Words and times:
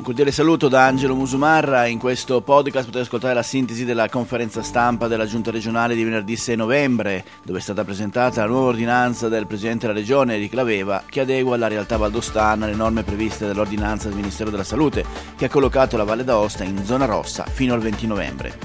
Un 0.00 0.06
cordiale 0.06 0.32
saluto 0.32 0.68
da 0.68 0.86
Angelo 0.86 1.14
Musumarra. 1.14 1.84
In 1.84 1.98
questo 1.98 2.40
podcast 2.40 2.86
potete 2.86 3.04
ascoltare 3.04 3.34
la 3.34 3.42
sintesi 3.42 3.84
della 3.84 4.08
conferenza 4.08 4.62
stampa 4.62 5.08
della 5.08 5.26
Giunta 5.26 5.50
regionale 5.50 5.94
di 5.94 6.02
venerdì 6.02 6.36
6 6.36 6.56
novembre, 6.56 7.22
dove 7.44 7.58
è 7.58 7.60
stata 7.60 7.84
presentata 7.84 8.40
la 8.40 8.46
nuova 8.46 8.68
ordinanza 8.68 9.28
del 9.28 9.46
Presidente 9.46 9.86
della 9.86 9.98
Regione, 9.98 10.36
Eric 10.36 10.54
Laveva, 10.54 11.02
che 11.06 11.20
adegua 11.20 11.56
alla 11.56 11.68
realtà 11.68 11.98
valdostana 11.98 12.64
le 12.64 12.74
norme 12.74 13.02
previste 13.02 13.46
dall'ordinanza 13.46 14.08
del 14.08 14.16
Ministero 14.16 14.48
della 14.48 14.64
Salute, 14.64 15.04
che 15.36 15.44
ha 15.44 15.50
collocato 15.50 15.98
la 15.98 16.04
Valle 16.04 16.24
d'Aosta 16.24 16.64
in 16.64 16.82
zona 16.82 17.04
rossa 17.04 17.44
fino 17.44 17.74
al 17.74 17.80
20 17.80 18.06
novembre. 18.06 18.58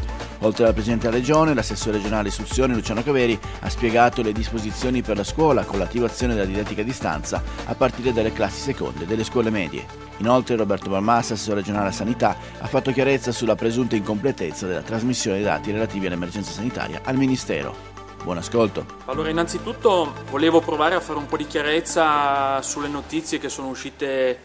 Oltre 0.46 0.68
al 0.68 0.73
Presidente 0.73 1.07
della 1.07 1.18
Regione, 1.18 1.55
l'assessore 1.55 1.98
regionale 1.98 2.27
istruzione 2.27 2.75
Luciano 2.75 3.02
Caveri 3.02 3.38
ha 3.62 3.70
spiegato 3.70 4.21
le 4.21 4.32
disposizioni 4.32 5.02
per 5.02 5.18
la 5.18 5.23
scuola 5.23 5.64
con 5.64 5.80
l'attivazione 5.80 6.36
della 6.36 6.45
didattica 6.45 6.82
a 6.82 6.84
distanza 6.84 7.41
a 7.66 7.73
partire 7.73 8.14
dalle 8.14 8.32
classi 8.32 8.62
seconde 8.62 9.08
delle 9.08 9.23
scuole 9.23 9.50
medie. 9.50 9.88
Inoltre 10.17 10.55
Roberto 10.55 10.88
Balmassa, 10.88 11.34
assessore 11.34 11.62
regionale 11.62 11.91
sanità, 11.91 12.38
ha 12.59 12.67
fatto 12.67 12.91
chiarezza 12.91 13.31
sulla 13.31 13.55
presunta 13.55 13.95
incompletezza 13.95 14.67
della 14.67 14.84
trasmissione 14.84 15.38
dei 15.38 15.45
dati 15.45 15.72
relativi 15.72 16.05
all'emergenza 16.05 16.52
sanitaria 16.52 17.02
al 17.03 17.17
Ministero. 17.17 17.75
Buon 18.23 18.38
ascolto. 18.38 18.86
Allora, 19.05 19.30
innanzitutto 19.30 20.14
volevo 20.30 20.62
provare 20.62 20.94
a 20.94 21.00
fare 21.00 21.17
un 21.17 21.25
po' 21.25 21.38
di 21.38 21.48
chiarezza 21.48 22.62
sulle 22.62 22.88
notizie 22.88 23.39
che 23.39 23.50
sono 23.50 23.70
uscite 23.70 24.39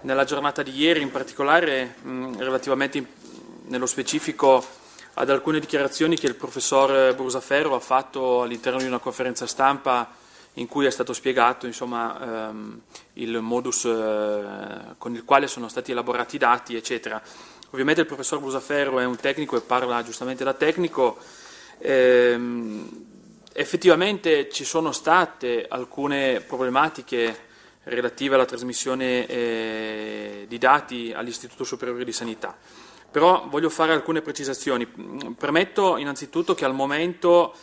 nella 0.00 0.24
giornata 0.24 0.64
di 0.64 0.76
ieri, 0.76 1.00
in 1.00 1.12
particolare 1.12 1.94
mh, 2.02 2.38
relativamente 2.38 3.06
nello 3.68 3.86
specifico 3.86 4.82
ad 5.14 5.30
alcune 5.30 5.60
dichiarazioni 5.60 6.16
che 6.16 6.26
il 6.26 6.34
professor 6.34 7.14
Brusaferro 7.14 7.74
ha 7.74 7.80
fatto 7.80 8.42
all'interno 8.42 8.78
di 8.78 8.86
una 8.86 8.98
conferenza 8.98 9.46
stampa 9.46 10.10
in 10.54 10.66
cui 10.66 10.86
è 10.86 10.90
stato 10.90 11.12
spiegato 11.12 11.66
insomma, 11.66 12.48
ehm, 12.48 12.80
il 13.14 13.40
modus 13.40 13.84
eh, 13.84 14.94
con 14.98 15.14
il 15.14 15.24
quale 15.24 15.46
sono 15.46 15.68
stati 15.68 15.92
elaborati 15.92 16.36
i 16.36 16.38
dati, 16.38 16.76
eccetera. 16.76 17.20
Ovviamente 17.70 18.02
il 18.02 18.06
professor 18.06 18.38
Brusaferro 18.38 19.00
è 19.00 19.04
un 19.04 19.16
tecnico 19.16 19.56
e 19.56 19.60
parla 19.60 20.02
giustamente 20.02 20.44
da 20.44 20.54
tecnico. 20.54 21.18
Ehm, 21.78 22.88
effettivamente 23.52 24.48
ci 24.48 24.64
sono 24.64 24.92
state 24.92 25.66
alcune 25.68 26.40
problematiche 26.40 27.52
relative 27.84 28.34
alla 28.34 28.44
trasmissione 28.44 29.26
eh, 29.26 30.44
di 30.48 30.58
dati 30.58 31.12
all'Istituto 31.14 31.64
Superiore 31.64 32.04
di 32.04 32.12
Sanità. 32.12 32.56
Però 33.14 33.46
voglio 33.48 33.70
fare 33.70 33.92
alcune 33.92 34.22
precisazioni. 34.22 34.86
Premetto 35.38 35.98
innanzitutto 35.98 36.52
che 36.52 36.64
al 36.64 36.74
momento 36.74 37.54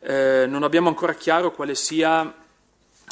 eh, 0.00 0.46
non 0.48 0.64
abbiamo 0.64 0.88
ancora 0.88 1.14
chiaro 1.14 1.52
quale 1.52 1.76
sia 1.76 2.34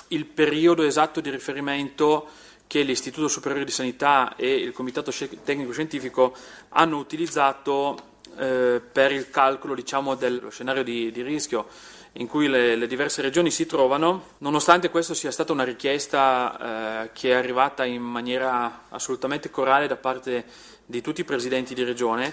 il 0.09 0.27
periodo 0.27 0.83
esatto 0.83 1.20
di 1.20 1.31
riferimento 1.31 2.27
che 2.67 2.83
l'Istituto 2.83 3.28
Superiore 3.28 3.65
di 3.65 3.70
Sanità 3.70 4.34
e 4.34 4.55
il 4.55 4.72
Comitato 4.72 5.12
Tecnico 5.12 5.70
Scientifico 5.70 6.34
hanno 6.70 6.98
utilizzato 6.98 7.97
eh, 8.39 8.81
per 8.81 9.12
il 9.12 9.31
calcolo 9.31 9.77
diciamo, 9.77 10.17
dello 10.17 10.50
scenario 10.50 10.83
di, 10.83 11.12
di 11.12 11.22
rischio 11.22 11.69
in 12.17 12.29
cui 12.29 12.47
le, 12.48 12.77
le, 12.77 12.87
diverse 12.87 13.23
regioni 13.23 13.51
si 13.51 13.67
trovano, 13.67 14.34
nonostante 14.39 14.89
questo 14.89 15.15
sia 15.15 15.33
stata 15.33 15.53
una 15.53 15.65
richiesta 15.65 17.03
eh, 17.05 17.11
che 17.12 17.31
è 17.31 17.34
arrivata 17.34 17.84
in 17.84 18.03
maniera 18.03 18.84
assolutamente 18.89 19.51
corale 19.51 19.89
da 19.89 19.97
parte 19.97 20.45
di 20.87 21.01
tutti 21.01 21.23
i 21.23 21.25
presidenti 21.25 21.75
di 21.75 21.83
regione. 21.83 22.33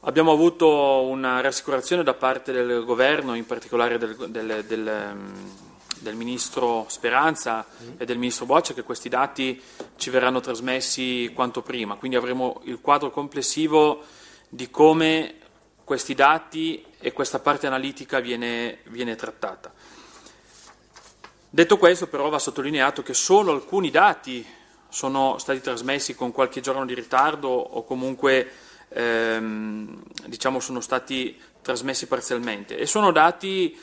Abbiamo 0.00 0.32
avuto 0.32 1.02
una 1.02 1.40
rassicurazione 1.40 2.02
da 2.02 2.14
parte 2.14 2.50
del 2.52 2.84
governo, 2.84 3.34
in 3.34 3.46
particolare 3.46 3.98
del, 3.98 4.16
del, 4.16 4.64
del, 4.66 5.16
del 6.00 6.14
ministro 6.16 6.86
Speranza 6.88 7.66
e 7.98 8.04
del 8.04 8.18
ministro 8.18 8.46
Boccia, 8.46 8.74
che 8.74 8.82
questi 8.82 9.08
dati 9.08 9.62
ci 9.96 10.10
verranno 10.10 10.40
trasmessi 10.40 11.30
quanto 11.34 11.62
prima, 11.62 11.94
quindi 11.94 12.16
avremo 12.16 12.62
il 12.64 12.80
quadro 12.80 13.10
complessivo 13.10 14.02
di 14.48 14.70
come 14.70 15.34
questi 15.90 16.14
dati 16.14 16.84
e 17.00 17.10
questa 17.10 17.40
parte 17.40 17.66
analitica 17.66 18.20
viene, 18.20 18.78
viene 18.84 19.16
trattata. 19.16 19.72
Detto 21.50 21.78
questo, 21.78 22.06
però, 22.06 22.28
va 22.28 22.38
sottolineato 22.38 23.02
che 23.02 23.12
solo 23.12 23.50
alcuni 23.50 23.90
dati 23.90 24.46
sono 24.88 25.36
stati 25.38 25.60
trasmessi 25.60 26.14
con 26.14 26.30
qualche 26.30 26.60
giorno 26.60 26.86
di 26.86 26.94
ritardo 26.94 27.48
o 27.48 27.82
comunque 27.82 28.52
ehm, 28.86 30.00
diciamo 30.26 30.60
sono 30.60 30.80
stati 30.80 31.36
trasmessi 31.60 32.06
parzialmente 32.06 32.78
e 32.78 32.86
sono 32.86 33.10
dati 33.10 33.76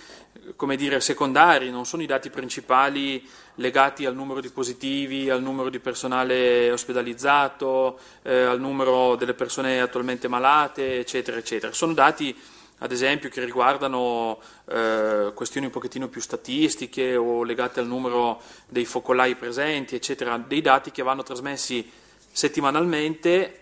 come 0.55 0.75
dire, 0.75 0.99
secondari, 0.99 1.69
non 1.69 1.85
sono 1.85 2.03
i 2.03 2.05
dati 2.05 2.29
principali 2.29 3.27
legati 3.55 4.05
al 4.05 4.15
numero 4.15 4.41
di 4.41 4.49
positivi, 4.49 5.29
al 5.29 5.41
numero 5.41 5.69
di 5.69 5.79
personale 5.79 6.71
ospedalizzato, 6.71 7.99
eh, 8.23 8.43
al 8.43 8.59
numero 8.59 9.15
delle 9.15 9.33
persone 9.33 9.81
attualmente 9.81 10.27
malate, 10.27 10.99
eccetera, 10.99 11.37
eccetera. 11.37 11.73
Sono 11.73 11.93
dati 11.93 12.35
ad 12.79 12.91
esempio 12.91 13.29
che 13.29 13.43
riguardano 13.43 14.39
eh, 14.69 15.31
questioni 15.33 15.65
un 15.65 15.71
pochettino 15.71 16.09
più 16.09 16.21
statistiche 16.21 17.15
o 17.15 17.43
legate 17.43 17.79
al 17.79 17.87
numero 17.87 18.41
dei 18.67 18.85
focolai 18.85 19.35
presenti, 19.35 19.95
eccetera, 19.95 20.37
dei 20.37 20.61
dati 20.61 20.91
che 20.91 21.01
vanno 21.01 21.23
trasmessi 21.23 21.89
settimanalmente 22.31 23.61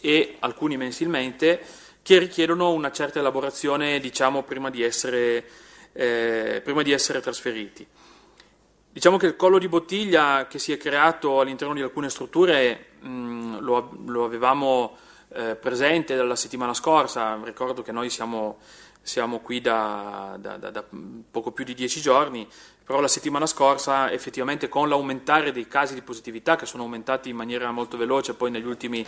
e 0.00 0.36
alcuni 0.38 0.76
mensilmente 0.76 1.60
che 2.08 2.18
richiedono 2.18 2.70
una 2.70 2.92
certa 2.92 3.18
elaborazione 3.18 3.98
diciamo, 3.98 4.42
prima, 4.42 4.70
di 4.70 4.82
essere, 4.82 5.44
eh, 5.98 6.60
prima 6.62 6.82
di 6.82 6.92
essere 6.92 7.20
trasferiti. 7.20 7.84
Diciamo 8.90 9.16
che 9.16 9.26
il 9.26 9.36
collo 9.36 9.58
di 9.58 9.66
bottiglia 9.66 10.46
che 10.46 10.60
si 10.60 10.72
è 10.72 10.76
creato 10.76 11.40
all'interno 11.40 11.74
di 11.74 11.82
alcune 11.82 12.08
strutture 12.08 12.90
mh, 13.00 13.58
lo, 13.58 13.98
lo 14.06 14.24
avevamo 14.24 14.96
eh, 15.30 15.56
presente 15.56 16.14
dalla 16.14 16.36
settimana 16.36 16.72
scorsa, 16.72 17.38
ricordo 17.42 17.82
che 17.82 17.90
noi 17.90 18.10
siamo, 18.10 18.58
siamo 19.02 19.40
qui 19.40 19.60
da, 19.60 20.36
da, 20.38 20.56
da, 20.56 20.70
da, 20.70 20.84
poco 21.30 21.50
più 21.50 21.64
di 21.64 21.74
dieci 21.74 22.00
giorni, 22.00 22.46
però 22.84 23.00
la 23.00 23.08
settimana 23.08 23.46
scorsa 23.46 24.10
effettivamente 24.12 24.68
con 24.68 24.88
l'aumentare 24.88 25.50
dei 25.50 25.66
casi 25.66 25.94
di 25.94 26.02
positività 26.02 26.54
che 26.54 26.64
sono 26.64 26.84
aumentati 26.84 27.28
in 27.28 27.36
maniera 27.36 27.72
molto 27.72 27.96
veloce 27.96 28.34
poi 28.34 28.52
negli 28.52 28.66
ultimi, 28.66 29.04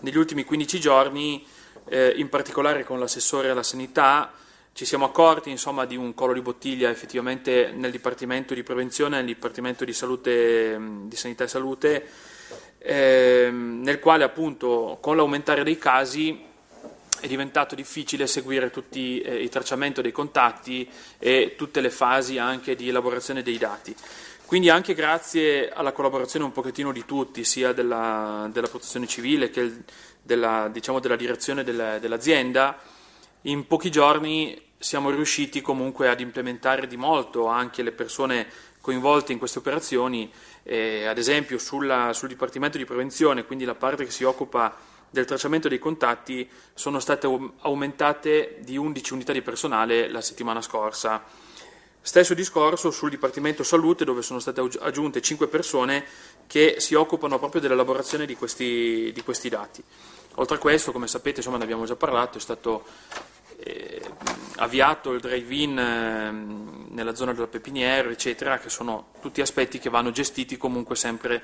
negli 0.00 0.16
ultimi 0.16 0.44
15 0.44 0.80
giorni, 0.80 1.46
eh, 1.88 2.14
in 2.16 2.30
particolare 2.30 2.84
con 2.84 2.98
l'assessore 2.98 3.50
alla 3.50 3.62
sanità, 3.62 4.32
ci 4.74 4.84
siamo 4.86 5.04
accorti 5.04 5.50
insomma, 5.50 5.84
di 5.84 5.96
un 5.96 6.14
collo 6.14 6.32
di 6.32 6.40
bottiglia 6.40 6.88
effettivamente 6.88 7.72
nel 7.72 7.90
Dipartimento 7.90 8.54
di 8.54 8.62
Prevenzione, 8.62 9.16
nel 9.16 9.26
Dipartimento 9.26 9.84
di, 9.84 9.92
salute, 9.92 10.78
di 11.04 11.16
Sanità 11.16 11.44
e 11.44 11.48
Salute, 11.48 12.08
ehm, 12.78 13.80
nel 13.82 13.98
quale 13.98 14.24
appunto 14.24 14.98
con 15.00 15.16
l'aumentare 15.16 15.62
dei 15.62 15.76
casi 15.76 16.50
è 17.20 17.28
diventato 17.28 17.74
difficile 17.74 18.26
seguire 18.26 18.70
tutti 18.70 19.20
eh, 19.20 19.34
il 19.36 19.48
tracciamento 19.48 20.00
dei 20.00 20.10
contatti 20.10 20.88
e 21.18 21.54
tutte 21.56 21.80
le 21.80 21.90
fasi 21.90 22.38
anche 22.38 22.74
di 22.74 22.88
elaborazione 22.88 23.42
dei 23.42 23.58
dati. 23.58 23.94
Quindi 24.44 24.70
anche 24.70 24.94
grazie 24.94 25.70
alla 25.70 25.92
collaborazione 25.92 26.44
un 26.44 26.52
pochettino 26.52 26.92
di 26.92 27.04
tutti, 27.04 27.44
sia 27.44 27.72
della, 27.72 28.48
della 28.52 28.68
protezione 28.68 29.06
civile 29.06 29.50
che 29.50 29.70
della, 30.20 30.68
diciamo, 30.70 30.98
della 30.98 31.16
direzione 31.16 31.62
della, 31.62 31.98
dell'azienda, 31.98 32.78
in 33.42 33.66
pochi 33.66 33.90
giorni 33.90 34.60
siamo 34.78 35.10
riusciti 35.10 35.60
comunque 35.60 36.08
ad 36.08 36.20
implementare 36.20 36.86
di 36.86 36.96
molto 36.96 37.46
anche 37.46 37.82
le 37.82 37.92
persone 37.92 38.46
coinvolte 38.80 39.32
in 39.32 39.38
queste 39.38 39.58
operazioni, 39.58 40.30
eh, 40.64 41.06
ad 41.06 41.18
esempio 41.18 41.58
sulla, 41.58 42.12
sul 42.12 42.28
Dipartimento 42.28 42.78
di 42.78 42.84
Prevenzione, 42.84 43.44
quindi 43.44 43.64
la 43.64 43.74
parte 43.74 44.04
che 44.04 44.10
si 44.10 44.24
occupa 44.24 44.76
del 45.08 45.24
tracciamento 45.24 45.68
dei 45.68 45.78
contatti, 45.78 46.48
sono 46.74 46.98
state 46.98 47.28
aumentate 47.60 48.58
di 48.60 48.76
11 48.76 49.12
unità 49.12 49.32
di 49.32 49.42
personale 49.42 50.08
la 50.08 50.20
settimana 50.20 50.62
scorsa. 50.62 51.22
Stesso 52.00 52.34
discorso 52.34 52.90
sul 52.90 53.10
Dipartimento 53.10 53.62
Salute 53.62 54.04
dove 54.04 54.22
sono 54.22 54.40
state 54.40 54.60
aggiunte 54.80 55.20
5 55.20 55.46
persone 55.46 56.04
che 56.48 56.76
si 56.78 56.94
occupano 56.94 57.38
proprio 57.38 57.60
dell'elaborazione 57.60 58.26
di 58.26 58.34
questi, 58.34 59.12
di 59.14 59.22
questi 59.22 59.48
dati. 59.48 59.84
Oltre 60.36 60.56
a 60.56 60.58
questo, 60.58 60.92
come 60.92 61.06
sapete, 61.06 61.38
insomma, 61.38 61.58
ne 61.58 61.64
abbiamo 61.64 61.84
già 61.84 61.96
parlato, 61.96 62.38
è 62.38 62.40
stato 62.40 62.84
eh, 63.58 64.00
avviato 64.56 65.12
il 65.12 65.20
drive-in 65.20 65.78
eh, 65.78 66.30
nella 66.94 67.14
zona 67.14 67.32
della 67.32 67.46
Pepiniere, 67.46 68.10
eccetera, 68.10 68.58
che 68.58 68.70
sono 68.70 69.12
tutti 69.20 69.40
aspetti 69.40 69.78
che 69.78 69.90
vanno 69.90 70.10
gestiti 70.10 70.56
comunque 70.56 70.96
sempre 70.96 71.42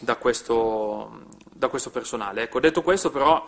da 0.00 0.16
questo, 0.16 1.26
da 1.52 1.68
questo 1.68 1.90
personale. 1.90 2.42
Ecco, 2.42 2.60
detto 2.60 2.82
questo 2.82 3.10
però 3.10 3.46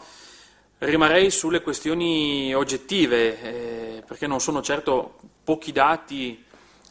rimarrei 0.78 1.30
sulle 1.30 1.62
questioni 1.62 2.54
oggettive, 2.54 3.40
eh, 3.40 4.02
perché 4.06 4.26
non 4.26 4.40
sono 4.40 4.62
certo 4.62 5.16
pochi 5.42 5.72
dati 5.72 6.44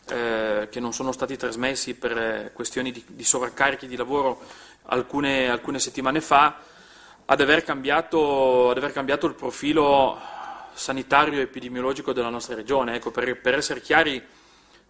eh, 0.08 0.68
che 0.70 0.80
non 0.80 0.94
sono 0.94 1.12
stati 1.12 1.38
trasmessi 1.38 1.96
per 1.96 2.52
questioni 2.54 2.92
di, 2.92 3.04
di 3.08 3.24
sovraccarichi 3.24 3.88
di 3.88 3.96
lavoro 3.96 4.42
alcune, 4.84 5.50
alcune 5.50 5.80
settimane 5.80 6.22
fa, 6.22 6.60
ad 7.26 7.42
aver, 7.42 7.64
cambiato, 7.64 8.70
ad 8.70 8.78
aver 8.78 8.92
cambiato 8.92 9.26
il 9.26 9.34
profilo 9.34 10.20
sanitario 10.74 11.40
e 11.40 11.44
epidemiologico 11.44 12.14
della 12.14 12.30
nostra 12.30 12.56
regione. 12.56 12.96
Ecco, 12.96 13.12
per, 13.12 13.40
per, 13.40 13.56
essere 13.56 13.82
chiari, 13.82 14.24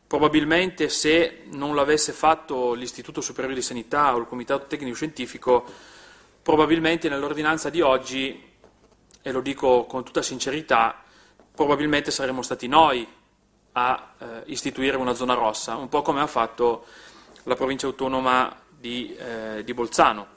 probabilmente 0.06 0.90
se 0.90 1.44
non 1.52 1.76
l'avesse 1.76 2.12
fatto 2.12 2.74
l'Istituto 2.74 3.22
Superiore 3.22 3.56
di 3.56 3.62
Sanità 3.62 4.14
o 4.14 4.20
il 4.20 4.26
Comitato 4.26 4.66
Tecnico 4.68 4.96
Scientifico, 4.96 5.66
probabilmente 6.42 7.08
nell'ordinanza 7.08 7.70
di 7.70 7.82
oggi, 7.82 8.54
e 9.22 9.32
lo 9.32 9.42
dico 9.42 9.86
con 9.86 10.04
tutta 10.04 10.22
sincerità, 10.22 11.02
probabilmente 11.54 12.12
saremmo 12.12 12.42
stati 12.42 12.68
noi 12.68 13.08
a 13.72 14.12
eh, 14.18 14.26
istituire 14.48 14.98
una 14.98 15.14
zona 15.14 15.34
rossa, 15.34 15.76
un 15.76 15.90
po' 15.90 16.02
come 16.02 16.22
ha 16.22 16.28
fatto 16.28 16.86
la 17.44 17.56
provincia 17.56 17.88
autonoma 17.88 18.56
di, 18.70 19.16
eh, 19.16 19.64
di 19.64 19.74
Bolzano, 19.74 20.35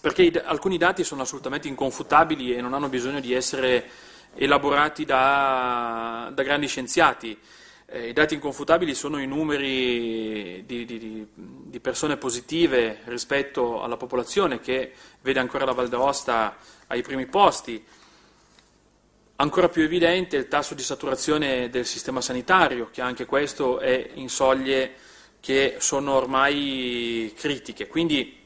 perché 0.00 0.22
i, 0.22 0.32
alcuni 0.44 0.78
dati 0.78 1.04
sono 1.04 1.22
assolutamente 1.22 1.68
inconfutabili 1.68 2.54
e 2.54 2.60
non 2.60 2.74
hanno 2.74 2.88
bisogno 2.88 3.20
di 3.20 3.34
essere 3.34 3.88
elaborati 4.34 5.04
da, 5.04 6.30
da 6.32 6.42
grandi 6.42 6.68
scienziati. 6.68 7.38
Eh, 7.86 8.08
I 8.08 8.12
dati 8.12 8.34
inconfutabili 8.34 8.94
sono 8.94 9.20
i 9.20 9.26
numeri 9.26 10.64
di, 10.64 10.84
di, 10.84 11.26
di, 11.34 11.80
persone 11.80 12.16
positive 12.16 13.00
rispetto 13.04 13.82
alla 13.82 13.96
popolazione 13.96 14.60
che 14.60 14.92
vede 15.20 15.40
ancora 15.40 15.64
la 15.64 15.72
Val 15.72 15.88
d'Aosta 15.88 16.56
ai 16.86 17.02
primi 17.02 17.26
posti. 17.26 17.84
Ancora 19.36 19.68
più 19.68 19.82
evidente 19.82 20.36
il 20.36 20.48
tasso 20.48 20.74
di 20.74 20.82
saturazione 20.82 21.70
del 21.70 21.86
sistema 21.86 22.20
sanitario, 22.20 22.90
che 22.92 23.00
anche 23.00 23.24
questo 23.24 23.78
è 23.78 24.10
in 24.14 24.28
soglie 24.28 24.94
che 25.40 25.76
sono 25.78 26.12
ormai 26.12 27.32
critiche. 27.34 27.86
Quindi 27.86 28.39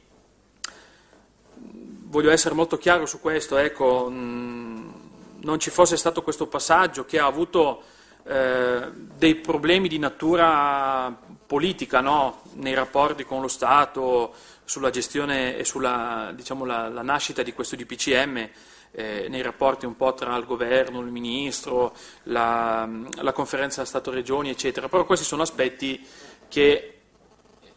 voglio 2.15 2.31
essere 2.31 2.55
molto 2.55 2.79
chiaro 2.79 3.07
su 3.07 3.21
questo, 3.21 3.57
ecco, 3.57 4.09
non 4.09 5.59
ci 5.59 5.71
fosse 5.71 5.97
stato 5.97 6.23
questo 6.23 6.47
passaggio 6.47 7.05
che 7.05 7.19
ha 7.19 7.27
avuto 7.27 7.83
eh, 8.25 8.89
dei 8.93 9.35
problemi 9.35 9.89
di 9.89 9.99
natura 9.99 11.13
politica 11.45 12.01
no? 12.01 12.43
nei 12.53 12.73
rapporti 12.73 13.25
con 13.25 13.41
lo 13.41 13.49
Stato, 13.49 14.33
sulla 14.63 14.91
gestione 14.91 15.59
e 15.59 15.65
sulla 15.65 16.31
diciamo, 16.33 16.65
la, 16.65 16.89
la 16.89 17.03
nascita 17.03 17.43
di 17.43 17.53
questo 17.53 17.75
DPCM, 17.75 18.49
eh, 18.93 19.27
nei 19.29 19.43
rapporti 19.43 19.85
un 19.85 19.97
po' 19.97 20.15
tra 20.15 20.37
il 20.37 20.45
governo, 20.45 21.01
il 21.01 21.11
ministro, 21.11 21.97
la, 22.25 22.89
la 23.23 23.33
conferenza 23.33 23.85
Stato-Regioni, 23.85 24.51
eccetera. 24.51 24.89
Però 24.89 25.05
questi 25.05 25.25
sono 25.25 25.43
aspetti, 25.43 26.07
che, 26.47 27.01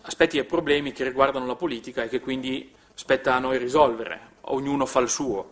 aspetti 0.01 0.38
e 0.38 0.44
problemi 0.44 0.92
che 0.92 1.04
riguardano 1.04 1.48
la 1.48 1.56
politica 1.56 2.04
e 2.04 2.07
che 2.07 2.19
quindi 2.19 2.75
spetta 2.97 3.35
a 3.35 3.39
noi 3.39 3.59
risolvere, 3.59 4.19
ognuno 4.41 4.88
fa 4.88 4.99
il 5.01 5.07
suo. 5.07 5.51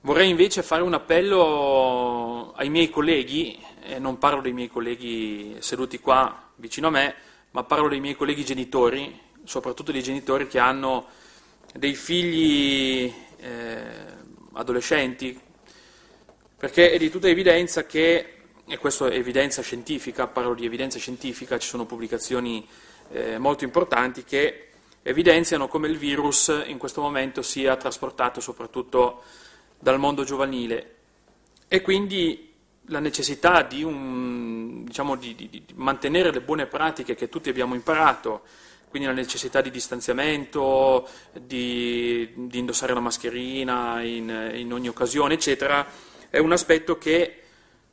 Vorrei 0.00 0.28
invece 0.28 0.64
fare 0.64 0.82
un 0.82 0.92
appello 0.92 2.52
ai 2.56 2.68
miei 2.68 2.90
colleghi, 2.90 3.64
e 3.84 4.00
non 4.00 4.18
parlo 4.18 4.40
dei 4.40 4.52
miei 4.52 4.68
colleghi 4.68 5.54
seduti 5.60 6.00
qua 6.00 6.50
vicino 6.56 6.88
a 6.88 6.90
me, 6.90 7.14
ma 7.52 7.62
parlo 7.62 7.88
dei 7.88 8.00
miei 8.00 8.16
colleghi 8.16 8.44
genitori, 8.44 9.20
soprattutto 9.44 9.92
dei 9.92 10.02
genitori 10.02 10.48
che 10.48 10.58
hanno 10.58 11.06
dei 11.72 11.94
figli 11.94 13.12
eh, 13.36 13.80
adolescenti, 14.54 15.40
perché 16.56 16.90
è 16.90 16.98
di 16.98 17.08
tutta 17.08 17.28
evidenza 17.28 17.86
che, 17.86 18.34
e 18.66 18.78
questa 18.78 19.06
è 19.06 19.14
evidenza 19.14 19.62
scientifica, 19.62 20.26
parlo 20.26 20.54
di 20.54 20.66
evidenza 20.66 20.98
scientifica, 20.98 21.56
ci 21.56 21.68
sono 21.68 21.86
pubblicazioni 21.86 22.66
eh, 23.12 23.38
molto 23.38 23.62
importanti 23.62 24.24
che 24.24 24.67
evidenziano 25.02 25.68
come 25.68 25.88
il 25.88 25.96
virus 25.96 26.64
in 26.66 26.78
questo 26.78 27.00
momento 27.00 27.42
sia 27.42 27.76
trasportato 27.76 28.40
soprattutto 28.40 29.22
dal 29.78 29.98
mondo 29.98 30.24
giovanile. 30.24 30.94
E 31.68 31.80
quindi 31.82 32.52
la 32.88 33.00
necessità 33.00 33.62
di, 33.62 33.82
un, 33.82 34.84
diciamo, 34.84 35.16
di, 35.16 35.34
di, 35.34 35.48
di, 35.48 35.64
mantenere 35.74 36.32
le 36.32 36.40
buone 36.40 36.66
pratiche 36.66 37.14
che 37.14 37.28
tutti 37.28 37.48
abbiamo 37.48 37.74
imparato, 37.74 38.42
quindi 38.88 39.08
la 39.08 39.14
necessità 39.14 39.60
di 39.60 39.70
distanziamento, 39.70 41.06
di, 41.32 42.32
indossare 42.52 42.94
la 42.94 43.00
mascherina 43.00 44.02
in, 44.02 44.52
in, 44.54 44.72
ogni 44.72 44.88
occasione, 44.88 45.34
eccetera, 45.34 45.86
è 46.30 46.38
un 46.38 46.52
aspetto 46.52 46.96
che 46.96 47.42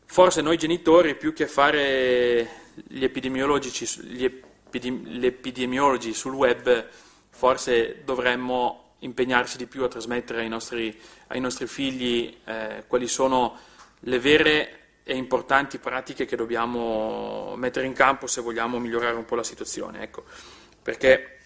forse 0.05 0.41
noi 0.41 0.57
genitori, 0.57 1.15
più 1.15 1.33
che 1.33 1.47
fare 1.47 2.63
gli 2.87 3.03
epidemiologi, 3.03 3.69
gli 3.69 4.23
epidemi, 4.23 4.43
gli 4.43 4.44
epidemiologi 4.75 6.13
sul 6.13 6.33
web, 6.33 6.87
forse 7.29 8.01
dovremmo 8.03 8.93
impegnarsi 8.99 9.57
di 9.57 9.67
più 9.67 9.83
a 9.83 9.87
trasmettere 9.87 10.41
ai 10.41 10.49
nostri, 10.49 10.97
ai 11.27 11.39
nostri 11.39 11.67
figli 11.67 12.37
eh, 12.45 12.83
quali 12.87 13.07
sono 13.07 13.57
le 13.99 14.19
vere 14.19 14.79
e 15.03 15.15
importanti 15.15 15.77
pratiche 15.77 16.25
che 16.25 16.35
dobbiamo 16.35 17.53
mettere 17.57 17.85
in 17.85 17.93
campo 17.93 18.25
se 18.27 18.41
vogliamo 18.41 18.79
migliorare 18.79 19.15
un 19.15 19.25
po' 19.25 19.35
la 19.35 19.43
situazione. 19.43 20.01
Ecco, 20.01 20.23
perché 20.81 21.39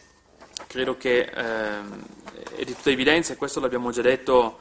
credo 0.67 0.95
che 0.97 1.19
eh, 1.19 1.79
è 2.55 2.63
di 2.63 2.73
tutta 2.73 2.89
evidenza, 2.89 3.33
e 3.33 3.35
questo 3.35 3.59
l'abbiamo 3.59 3.91
già 3.91 4.01
detto 4.01 4.59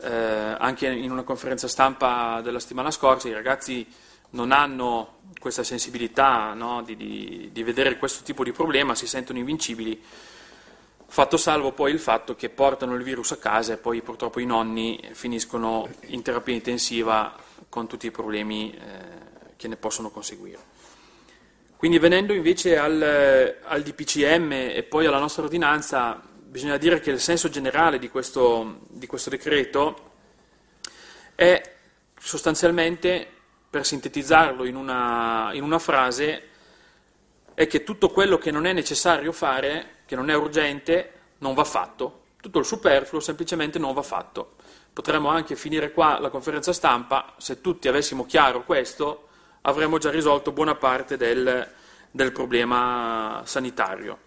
eh, 0.00 0.56
anche 0.58 0.86
in 0.88 1.10
una 1.10 1.24
conferenza 1.24 1.68
stampa 1.68 2.40
della 2.40 2.60
settimana 2.60 2.90
scorsa, 2.90 3.28
i 3.28 3.32
ragazzi 3.32 3.86
non 4.30 4.52
hanno 4.52 5.16
questa 5.38 5.62
sensibilità 5.62 6.52
no, 6.54 6.82
di, 6.82 6.96
di, 6.96 7.50
di 7.52 7.62
vedere 7.62 7.96
questo 7.96 8.22
tipo 8.24 8.44
di 8.44 8.52
problema, 8.52 8.94
si 8.94 9.06
sentono 9.06 9.38
invincibili 9.38 10.02
Fatto 11.10 11.38
salvo 11.38 11.72
poi 11.72 11.90
il 11.90 11.98
fatto 11.98 12.34
che 12.34 12.50
portano 12.50 12.94
il 12.94 13.02
virus 13.02 13.32
a 13.32 13.38
casa 13.38 13.72
e 13.72 13.78
poi 13.78 14.02
purtroppo 14.02 14.40
i 14.40 14.44
nonni 14.44 15.00
finiscono 15.12 15.88
in 16.08 16.20
terapia 16.20 16.52
intensiva 16.52 17.34
con 17.70 17.88
tutti 17.88 18.06
i 18.06 18.10
problemi 18.10 18.74
eh, 18.74 19.54
che 19.56 19.68
ne 19.68 19.76
possono 19.76 20.10
conseguire. 20.10 20.58
Quindi 21.76 21.98
venendo 21.98 22.34
invece 22.34 22.76
al, 22.76 23.56
al, 23.64 23.82
DPCM 23.82 24.52
e 24.52 24.84
poi 24.86 25.06
alla 25.06 25.18
nostra 25.18 25.44
ordinanza, 25.44 26.22
bisogna 26.22 26.76
dire 26.76 27.00
che 27.00 27.10
il 27.10 27.20
senso 27.20 27.48
generale 27.48 27.98
di 27.98 28.10
questo, 28.10 28.80
di 28.88 29.06
questo 29.06 29.30
decreto 29.30 30.10
è 31.34 31.74
sostanzialmente, 32.20 33.28
per 33.70 33.84
sintetizzarlo 33.84 34.64
in 34.64 34.76
una, 34.76 35.50
in 35.52 35.62
una 35.62 35.78
frase, 35.78 36.48
è 37.54 37.66
che 37.66 37.82
tutto 37.82 38.08
quello 38.10 38.38
che 38.38 38.50
non 38.50 38.66
è 38.66 38.72
necessario 38.72 39.32
fare 39.32 39.96
che 40.06 40.16
non 40.16 40.30
è 40.30 40.34
urgente, 40.34 41.12
non 41.38 41.54
va 41.54 41.64
fatto. 41.64 42.22
Tutto 42.40 42.60
il 42.60 42.64
superfluo 42.64 43.20
semplicemente 43.20 43.78
non 43.78 43.92
va 43.92 44.02
fatto. 44.02 44.54
Potremmo 44.92 45.28
anche 45.28 45.54
finire 45.54 45.92
qua 45.92 46.18
la 46.18 46.30
conferenza 46.30 46.72
stampa, 46.72 47.34
se 47.36 47.60
tutti 47.60 47.88
avessimo 47.88 48.24
chiaro 48.24 48.64
questo, 48.64 49.28
avremmo 49.62 49.98
già 49.98 50.10
risolto 50.10 50.52
buona 50.52 50.76
parte 50.76 51.16
del, 51.16 51.68
del 52.10 52.32
problema 52.32 53.42
sanitario. 53.44 54.18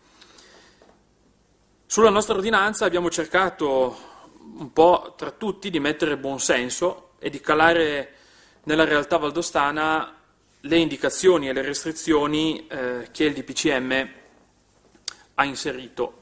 Sulla 1.86 2.10
nostra 2.10 2.36
ordinanza 2.36 2.86
abbiamo 2.86 3.10
cercato 3.10 4.10
un 4.58 4.72
po' 4.72 5.16
tra 5.18 5.32
tutti 5.32 5.70
di 5.70 5.80
mettere 5.80 6.18
buon 6.18 6.40
senso 6.40 7.14
e 7.18 7.30
di 7.30 7.42
calare 7.42 8.16
nella 8.64 8.86
realtà 8.86 9.18
valdostana 9.18 10.16
le 10.62 10.78
indicazioni 10.78 11.50
e 11.50 11.54
le 11.54 11.62
restrizioni 11.62 12.68
eh, 12.68 13.10
che 13.12 13.24
il 13.24 13.34
DPCM 13.34 14.10
ha 15.36 15.46
inserito. 15.46 16.20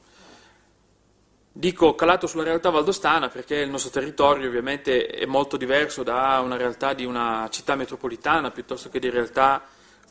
Dico 1.51 1.95
calato 1.95 2.25
sulla 2.27 2.43
realtà 2.43 2.69
valdostana 2.69 3.27
perché 3.27 3.55
il 3.57 3.69
nostro 3.69 3.89
territorio 3.89 4.47
ovviamente 4.47 5.07
è 5.07 5.25
molto 5.25 5.57
diverso 5.57 6.03
da 6.03 6.39
una 6.41 6.55
realtà 6.55 6.93
di 6.93 7.03
una 7.03 7.49
città 7.51 7.75
metropolitana 7.75 8.51
piuttosto 8.51 8.89
che 8.89 8.99
di 8.99 9.09
realtà 9.09 9.63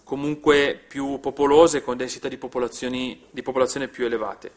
comunque 0.05 0.79
più 0.87 1.21
popolose 1.21 1.83
con 1.83 1.97
densità 1.97 2.29
di, 2.29 2.39
di 3.31 3.43
popolazione 3.43 3.89
più 3.89 4.05
elevate. 4.05 4.53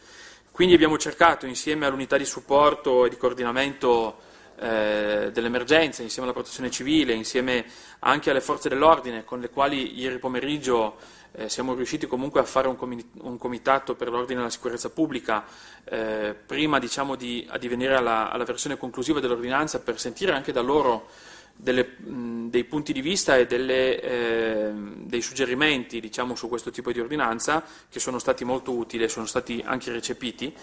Quindi 0.51 0.73
abbiamo 0.73 0.97
cercato 0.97 1.45
insieme 1.45 1.85
all'unità 1.85 2.17
di 2.17 2.25
supporto 2.25 3.05
e 3.05 3.09
di 3.09 3.15
coordinamento 3.15 4.29
eh, 4.61 5.31
dell'emergenza, 5.33 6.03
insieme 6.03 6.27
alla 6.27 6.37
protezione 6.37 6.69
civile, 6.69 7.13
insieme 7.13 7.65
anche 7.99 8.29
alle 8.29 8.41
forze 8.41 8.69
dell'ordine 8.69 9.23
con 9.23 9.39
le 9.39 9.49
quali 9.49 9.99
ieri 9.99 10.19
pomeriggio 10.19 10.97
eh, 11.31 11.49
siamo 11.49 11.73
riusciti 11.73 12.05
comunque 12.05 12.41
a 12.41 12.43
fare 12.43 12.67
un, 12.67 12.75
comi- 12.75 13.09
un, 13.21 13.37
comitato 13.37 13.95
per 13.95 14.09
l'ordine 14.09 14.41
e 14.41 14.43
la 14.43 14.49
sicurezza 14.51 14.89
pubblica 14.89 15.45
eh, 15.85 16.35
prima 16.45 16.77
diciamo, 16.77 17.15
di 17.15 17.43
addivenire 17.49 17.95
alla, 17.95 18.29
alla, 18.29 18.43
versione 18.43 18.77
conclusiva 18.77 19.19
dell'ordinanza 19.19 19.79
per 19.79 19.99
sentire 19.99 20.31
anche 20.33 20.51
da 20.51 20.61
loro 20.61 21.07
delle, 21.55 21.95
mh, 21.97 22.49
dei 22.49 22.63
punti 22.65 22.93
di 22.93 23.01
vista 23.01 23.37
e 23.37 23.47
delle, 23.47 23.99
eh, 23.99 24.71
dei 24.73 25.21
suggerimenti 25.21 25.99
diciamo, 25.99 26.35
su 26.35 26.47
questo 26.47 26.69
tipo 26.69 26.91
di 26.91 26.99
ordinanza 26.99 27.63
che 27.89 27.99
sono 27.99 28.19
stati 28.19 28.43
molto 28.43 28.73
utili 28.73 29.05
e 29.05 29.07
sono 29.07 29.25
stati 29.25 29.63
anche 29.65 29.91
recepiti. 29.91 30.53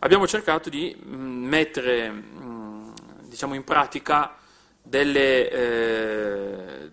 Abbiamo 0.00 0.26
cercato 0.26 0.68
di 0.68 0.94
mh, 0.94 1.14
mettere 1.14 2.10
mh, 2.10 2.75
diciamo, 3.36 3.54
in 3.54 3.64
pratica 3.64 4.36
delle, 4.82 5.50
eh, 5.50 6.90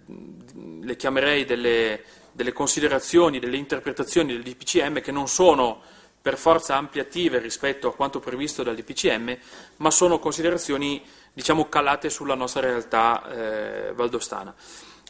le 0.82 0.96
chiamerei 0.96 1.46
delle 1.46 2.04
delle 2.34 2.52
considerazioni, 2.52 3.40
delle 3.40 3.58
interpretazioni 3.58 4.34
del 4.34 4.42
DPCM 4.42 5.02
che 5.02 5.12
non 5.12 5.28
sono 5.28 5.82
per 6.20 6.38
forza 6.38 6.76
ampliative 6.76 7.38
rispetto 7.40 7.88
a 7.88 7.94
quanto 7.94 8.20
previsto 8.20 8.64
dal 8.64 8.76
DPCM, 8.76 9.38
ma 9.78 9.92
sono 9.92 10.20
considerazioni 10.20 11.04
diciamo, 11.32 11.70
calate 11.70 12.10
sulla 12.10 12.34
nostra 12.34 12.62
realtà 12.62 13.30
eh, 13.30 13.94
valdostana. 13.94 14.54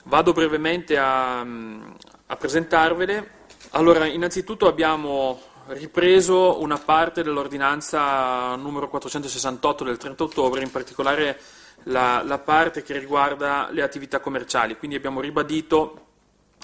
Vado 0.06 0.34
brevemente 0.34 0.98
a, 0.98 1.40
a, 1.40 2.36
presentarvele. 2.36 3.42
Allora, 3.72 4.06
innanzitutto 4.06 4.68
abbiamo 4.68 5.40
ripreso 5.67 6.62
una 6.62 6.77
parte 6.77 7.24
dell'ordinanza 7.24 8.55
numero 8.55 8.89
468 8.89 9.84
del 9.84 9.98
30 9.98 10.24
ottobre, 10.24 10.62
in 10.62 10.72
particolare 10.72 11.39
la, 11.84 12.22
la 12.24 12.38
parte 12.38 12.84
che 12.84 12.98
riguarda 12.98 13.70
le 13.72 13.82
attività 13.82 14.20
commerciali. 14.20 14.77
Quindi 14.77 14.98
abbiamo 14.98 15.22
ribadito 15.22 16.05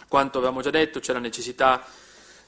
quanto 0.08 0.38
avevamo 0.38 0.62
già 0.62 0.70
detto, 0.70 1.00
c'è 1.00 1.14
la 1.14 1.20
necessità 1.20 1.86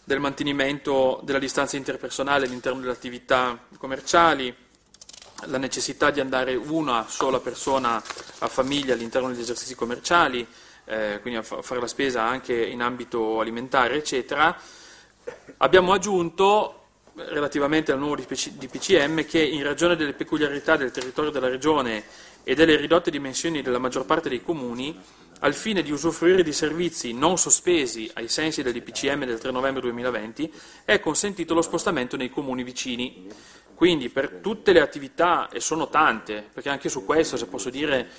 del 0.03 0.19
mantenimento 0.19 1.21
della 1.23 1.39
distanza 1.39 1.77
interpersonale 1.77 2.45
all'interno 2.45 2.79
delle 2.79 2.91
attività 2.91 3.57
commerciali, 3.77 4.53
la 5.45 5.57
necessità 5.57 6.11
di 6.11 6.19
andare 6.19 6.55
una 6.55 7.05
sola 7.07 7.39
persona 7.39 8.01
a 8.39 8.47
famiglia 8.47 8.93
all'interno 8.93 9.29
degli 9.29 9.41
esercizi 9.41 9.75
commerciali, 9.75 10.45
eh, 10.85 11.19
quindi 11.21 11.39
a 11.39 11.43
fare 11.43 11.79
la 11.79 11.87
spesa 11.87 12.23
anche 12.23 12.65
in 12.65 12.81
ambito 12.81 13.39
alimentare, 13.39 13.95
eccetera. 13.95 14.57
Abbiamo 15.57 15.93
aggiunto 15.93 16.81
relativamente 17.13 17.91
al 17.91 17.99
nuovo 17.99 18.15
DPCM 18.15 19.25
che 19.25 19.41
in 19.41 19.63
ragione 19.63 19.95
delle 19.95 20.13
peculiarità 20.13 20.75
del 20.75 20.91
territorio 20.91 21.29
della 21.29 21.49
Regione 21.49 22.03
e 22.43 22.55
delle 22.55 22.77
ridotte 22.77 23.11
dimensioni 23.11 23.61
della 23.61 23.77
maggior 23.77 24.05
parte 24.05 24.29
dei 24.29 24.41
comuni, 24.41 24.97
al 25.43 25.53
fine 25.53 25.81
di 25.81 25.91
usufruire 25.91 26.43
di 26.43 26.53
servizi 26.53 27.13
non 27.13 27.37
sospesi 27.37 28.09
ai 28.13 28.27
sensi 28.27 28.61
del 28.61 28.73
DPCM 28.73 29.25
del 29.25 29.39
3 29.39 29.51
novembre 29.51 29.81
2020, 29.81 30.51
è 30.85 30.99
consentito 30.99 31.53
lo 31.53 31.61
spostamento 31.61 32.15
nei 32.15 32.29
comuni 32.29 32.63
vicini. 32.63 33.27
Quindi 33.73 34.09
per 34.09 34.39
tutte 34.41 34.73
le 34.73 34.81
attività, 34.81 35.49
e 35.49 35.59
sono 35.59 35.89
tante, 35.89 36.47
perché 36.53 36.69
anche 36.69 36.89
su 36.89 37.03
questo, 37.03 37.37
se 37.37 37.47
posso 37.47 37.71
dire, 37.71 38.09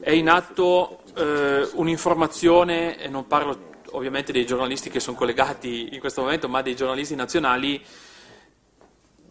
è 0.00 0.10
in 0.10 0.28
atto 0.28 1.02
eh, 1.16 1.66
un'informazione, 1.72 2.98
e 2.98 3.08
non 3.08 3.26
parlo 3.26 3.70
ovviamente 3.92 4.32
dei 4.32 4.46
giornalisti 4.46 4.90
che 4.90 5.00
sono 5.00 5.16
collegati 5.16 5.88
in 5.92 6.00
questo 6.00 6.22
momento, 6.22 6.48
ma 6.48 6.62
dei 6.62 6.76
giornalisti 6.76 7.14
nazionali, 7.14 7.82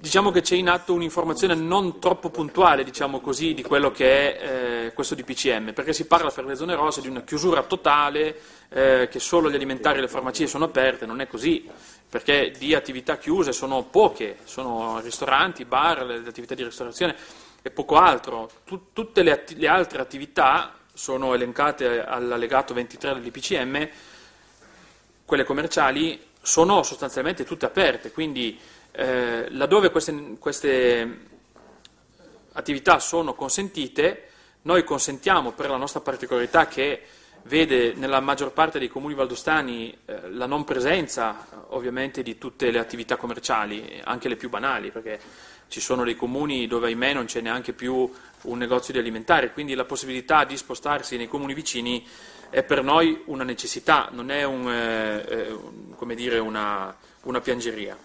diciamo 0.02 0.32
che 0.32 0.42
c'è 0.42 0.56
in 0.56 0.68
atto 0.68 0.94
un'informazione 0.94 1.54
non 1.54 2.00
troppo 2.00 2.32
puntuale, 2.32 2.84
diciamo 2.84 3.20
così, 3.20 3.54
di 3.54 3.62
quello 3.62 3.92
che 3.92 4.36
è 4.36 4.86
eh, 4.88 4.94
questo 4.94 5.14
DPCM, 5.14 5.74
perché 5.74 5.94
si 5.94 6.08
parla 6.08 6.32
per 6.32 6.46
le 6.46 6.56
zone 6.56 6.74
rosse 6.74 7.02
di 7.02 7.08
una 7.08 7.22
chiusura 7.22 7.62
totale, 7.64 8.36
eh, 8.70 9.08
che 9.12 9.20
solo 9.20 9.52
gli 9.52 9.56
alimentari 9.56 10.00
e 10.00 10.02
le 10.02 10.08
farmacie 10.08 10.48
sono 10.48 10.66
aperte, 10.66 11.06
non 11.06 11.22
è 11.22 11.28
così, 11.28 11.70
perché 12.10 12.52
di 12.58 12.74
attività 12.74 13.18
chiuse 13.18 13.52
sono 13.52 13.84
poche, 13.84 14.38
sono 14.44 15.00
ristoranti, 15.02 15.66
bar, 15.66 16.04
le, 16.04 16.24
attività 16.26 16.56
di 16.56 16.64
ristorazione 16.64 17.16
e 17.62 17.70
poco 17.70 17.98
altro. 17.98 18.50
Tut, 18.64 18.88
tutte 18.94 19.22
le, 19.22 19.32
atti- 19.32 19.56
le 19.58 19.68
altre 19.68 20.02
attività 20.02 20.74
sono 20.94 21.34
elencate 21.34 22.04
all'allegato 22.04 22.74
23 22.74 23.14
del 23.14 23.22
DPCM, 23.22 23.90
quelle 25.32 25.46
commerciali 25.46 26.22
sono 26.42 26.84
sostanzialmente 26.84 27.46
tutte 27.46 27.66
aperte, 27.66 28.12
quindi 28.12 28.60
eh, 28.92 29.50
laddove 29.52 29.90
queste, 29.90 30.36
queste, 30.38 31.20
attività 32.52 33.00
sono 33.00 33.34
consentite, 33.34 34.28
noi 34.64 34.84
consentiamo 34.84 35.54
per 35.54 35.70
la 35.70 35.78
nostra 35.78 36.02
particolarità 36.02 36.68
che 36.68 37.04
vede 37.44 37.94
nella 37.94 38.20
maggior 38.20 38.52
parte 38.52 38.78
dei 38.78 38.90
comuni 38.90 39.14
valdostani 39.14 39.98
eh, 40.06 40.30
la 40.32 40.48
non 40.48 40.66
presenza 40.66 41.48
ovviamente 41.70 42.24
di 42.24 42.38
tutte 42.38 42.70
le 42.70 42.80
attività 42.80 43.16
commerciali, 43.16 44.02
anche 44.04 44.28
le 44.28 44.36
più 44.36 44.50
banali, 44.50 44.92
perché 44.92 45.18
ci 45.70 45.80
sono 45.80 46.04
dei 46.04 46.18
comuni 46.18 46.68
dove 46.68 46.88
ahimè 46.88 47.14
non 47.14 47.24
c'è 47.24 47.40
neanche 47.40 47.72
più 47.72 48.12
un 48.42 48.58
negozio 48.58 48.92
di 48.92 49.00
alimentari, 49.00 49.54
quindi 49.54 49.76
la 49.76 49.86
possibilità 49.86 50.44
di 50.44 50.58
spostarsi 50.58 51.16
nei 51.16 51.30
comuni 51.30 51.54
vicini 51.54 52.06
è 52.52 52.64
per 52.64 52.84
noi 52.84 53.24
una 53.26 53.44
necessità, 53.44 54.10
non 54.12 54.30
è 54.30 54.44
un, 54.44 54.70
eh, 54.70 55.26
eh 55.28 56.16
dire, 56.16 56.38
una, 56.38 56.96
una 57.24 57.42
piangeria. 57.42 57.98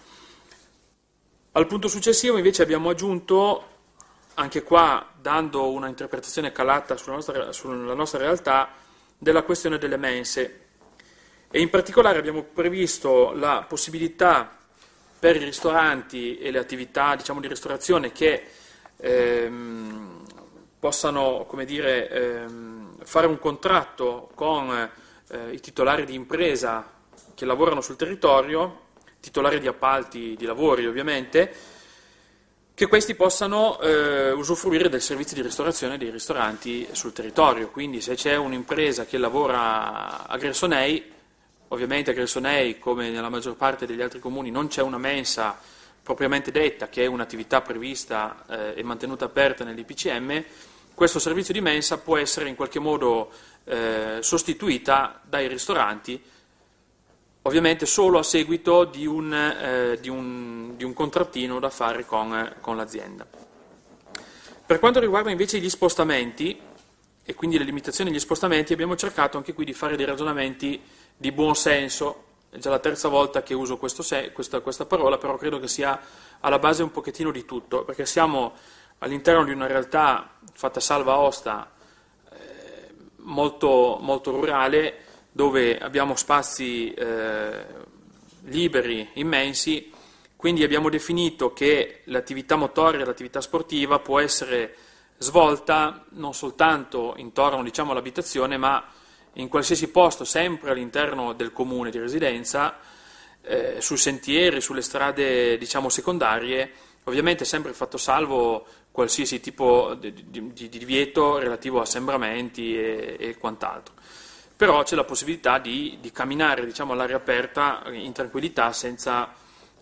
Al 1.51 1.67
punto 1.67 1.87
successivo 1.87 2.37
invece 2.37 2.63
abbiamo 2.63 2.89
aggiunto, 2.89 3.75
anche 4.35 4.63
qua 4.63 5.05
dando 5.19 5.69
una 5.69 5.87
interpretazione 5.87 6.51
calata 6.51 6.95
sulla 6.95 7.15
nostra, 7.15 7.51
sulla 7.51 7.93
nostra 7.93 8.19
realtà, 8.19 8.69
della 9.17 9.43
questione 9.43 9.77
delle 9.77 9.97
mense 9.97 10.65
e 11.49 11.59
in 11.59 11.69
particolare 11.69 12.19
abbiamo 12.19 12.43
previsto 12.43 13.33
la 13.33 13.65
possibilità 13.67 14.55
per 15.19 15.35
i 15.35 15.43
ristoranti 15.43 16.37
e 16.37 16.51
le 16.51 16.59
attività 16.59 17.15
diciamo, 17.15 17.41
di 17.41 17.47
ristorazione 17.47 18.11
che 18.11 18.43
ehm, 18.97 20.23
possano 20.79 21.47
dire, 21.65 22.09
ehm, 22.09 22.76
fare 23.03 23.27
un 23.27 23.39
contratto 23.39 24.29
con 24.33 24.89
eh, 25.29 25.51
i 25.51 25.59
titolari 25.59 26.05
di 26.05 26.13
impresa 26.13 26.91
che 27.33 27.45
lavorano 27.45 27.81
sul 27.81 27.95
territorio 27.95 28.85
titolari 29.27 29.59
di 29.59 29.67
appalti 29.67 30.35
di 30.37 30.45
lavori 30.45 30.85
ovviamente, 30.85 31.53
che 32.73 32.87
questi 32.87 33.15
possano 33.15 33.79
eh, 33.79 34.31
usufruire 34.31 34.87
del 34.87 35.01
servizio 35.01 35.35
di 35.35 35.41
ristorazione 35.41 35.97
dei 35.97 36.11
ristoranti 36.11 36.87
sul 36.91 37.11
territorio. 37.11 37.69
Quindi 37.69 38.01
se 38.01 38.15
c'è 38.15 38.35
un'impresa 38.35 39.05
che 39.05 39.17
lavora 39.17 40.27
a 40.27 40.37
Gressonei, 40.37 41.11
ovviamente 41.69 42.11
a 42.11 42.13
Gressonei, 42.13 42.77
come 42.77 43.09
nella 43.09 43.29
maggior 43.29 43.55
parte 43.55 43.85
degli 43.85 44.01
altri 44.01 44.19
comuni, 44.19 44.51
non 44.51 44.67
c'è 44.67 44.81
una 44.81 44.99
mensa 44.99 45.59
propriamente 46.03 46.51
detta, 46.51 46.87
che 46.87 47.03
è 47.03 47.07
un'attività 47.07 47.61
prevista 47.61 48.45
eh, 48.47 48.73
e 48.77 48.83
mantenuta 48.83 49.25
aperta 49.25 49.65
nell'IPCM, 49.65 50.43
questo 50.97 51.19
servizio 51.19 51.53
di 51.53 51.61
mensa 51.61 51.99
può 51.99 52.17
essere 52.17 52.49
in 52.49 52.55
qualche 52.55 52.79
modo 52.79 53.29
eh, 53.65 54.17
sostituita 54.21 55.21
dai 55.23 55.47
ristoranti 55.47 56.19
ovviamente 57.43 57.85
solo 57.85 58.17
a 58.17 58.23
seguito 58.23 58.83
di 58.83 59.05
un, 59.05 59.31
eh, 59.31 59.99
di 60.01 60.09
un, 60.09 60.75
di 60.75 60.83
un 60.83 60.93
contrattino 60.93 61.59
da 61.59 61.69
fare 61.69 62.03
con, 62.03 62.55
con, 62.61 62.75
l'azienda. 62.75 63.27
Per 64.65 64.79
quanto 64.79 64.99
riguarda 64.99 65.29
invece 65.29 65.59
gli 65.59 65.69
spostamenti, 65.69 66.59
e 67.23 67.33
quindi 67.35 67.59
le 67.59 67.63
limitazioni 67.63 68.09
agli 68.09 68.17
spostamenti, 68.19 68.73
abbiamo 68.73 68.95
cercato 68.95 69.37
anche 69.37 69.53
qui 69.53 69.65
di 69.65 69.73
fare 69.73 69.97
dei 69.97 70.05
ragionamenti 70.07 70.81
di 71.15 71.31
buon 71.31 71.55
senso, 71.55 72.23
è 72.49 72.57
già 72.57 72.71
la 72.71 72.79
terza 72.79 73.07
volta 73.07 73.43
che 73.43 73.53
uso 73.53 73.79
se, 74.01 74.31
questa, 74.31 74.61
questa 74.61 74.87
parola, 74.87 75.19
però 75.19 75.37
credo 75.37 75.59
che 75.59 75.67
sia 75.67 76.01
alla 76.39 76.57
base 76.57 76.81
un 76.81 76.89
pochettino 76.89 77.29
di 77.29 77.45
tutto, 77.45 77.83
perché 77.83 78.07
siamo 78.07 78.55
all'interno 78.99 79.43
di 79.43 79.51
una 79.51 79.67
realtà 79.67 80.29
fatta 80.53 80.79
salva 80.79 81.17
Osta 81.17 81.71
eh, 82.31 82.93
molto, 83.17 83.97
molto 84.01 84.31
rurale, 84.31 85.03
dove 85.31 85.77
abbiamo 85.77 86.15
spazi 86.15 86.93
eh, 86.93 87.65
liberi, 88.45 89.07
immensi, 89.13 89.91
quindi 90.35 90.63
abbiamo 90.63 90.89
definito 90.89 91.53
che 91.53 92.01
l'attività 92.05 92.55
motoria, 92.55 93.05
l'attività 93.05 93.41
sportiva 93.41 93.99
può 93.99 94.19
essere 94.19 94.75
svolta 95.17 96.05
non 96.09 96.33
soltanto 96.33 97.15
intorno 97.17 97.63
diciamo, 97.63 97.91
all'abitazione, 97.91 98.57
ma 98.57 98.83
in 99.33 99.47
qualsiasi 99.47 99.89
posto, 99.89 100.25
sempre 100.25 100.71
all'interno 100.71 101.33
del 101.33 101.51
comune 101.51 101.89
di 101.89 101.99
residenza, 101.99 102.79
eh, 103.41 103.77
su 103.79 103.95
sentieri, 103.95 104.61
sulle 104.61 104.81
strade 104.81 105.57
diciamo, 105.57 105.89
secondarie, 105.89 106.71
ovviamente 107.05 107.45
sempre 107.45 107.73
fatto 107.73 107.97
salvo 107.97 108.65
qualsiasi 108.97 109.39
tipo 109.39 109.93
di, 109.93 110.11
di, 110.27 110.51
di 110.51 110.69
divieto 110.69 111.37
relativo 111.37 111.77
a 111.77 111.83
assembramenti 111.83 112.75
e, 112.75 113.15
e 113.19 113.37
quant'altro 113.37 113.93
però 114.55 114.81
c'è 114.81 114.95
la 114.95 115.03
possibilità 115.03 115.59
di, 115.59 115.99
di 116.01 116.11
camminare 116.11 116.65
diciamo, 116.65 116.93
all'aria 116.93 117.17
aperta 117.17 117.83
in 117.91 118.11
tranquillità 118.11 118.73
senza 118.73 119.31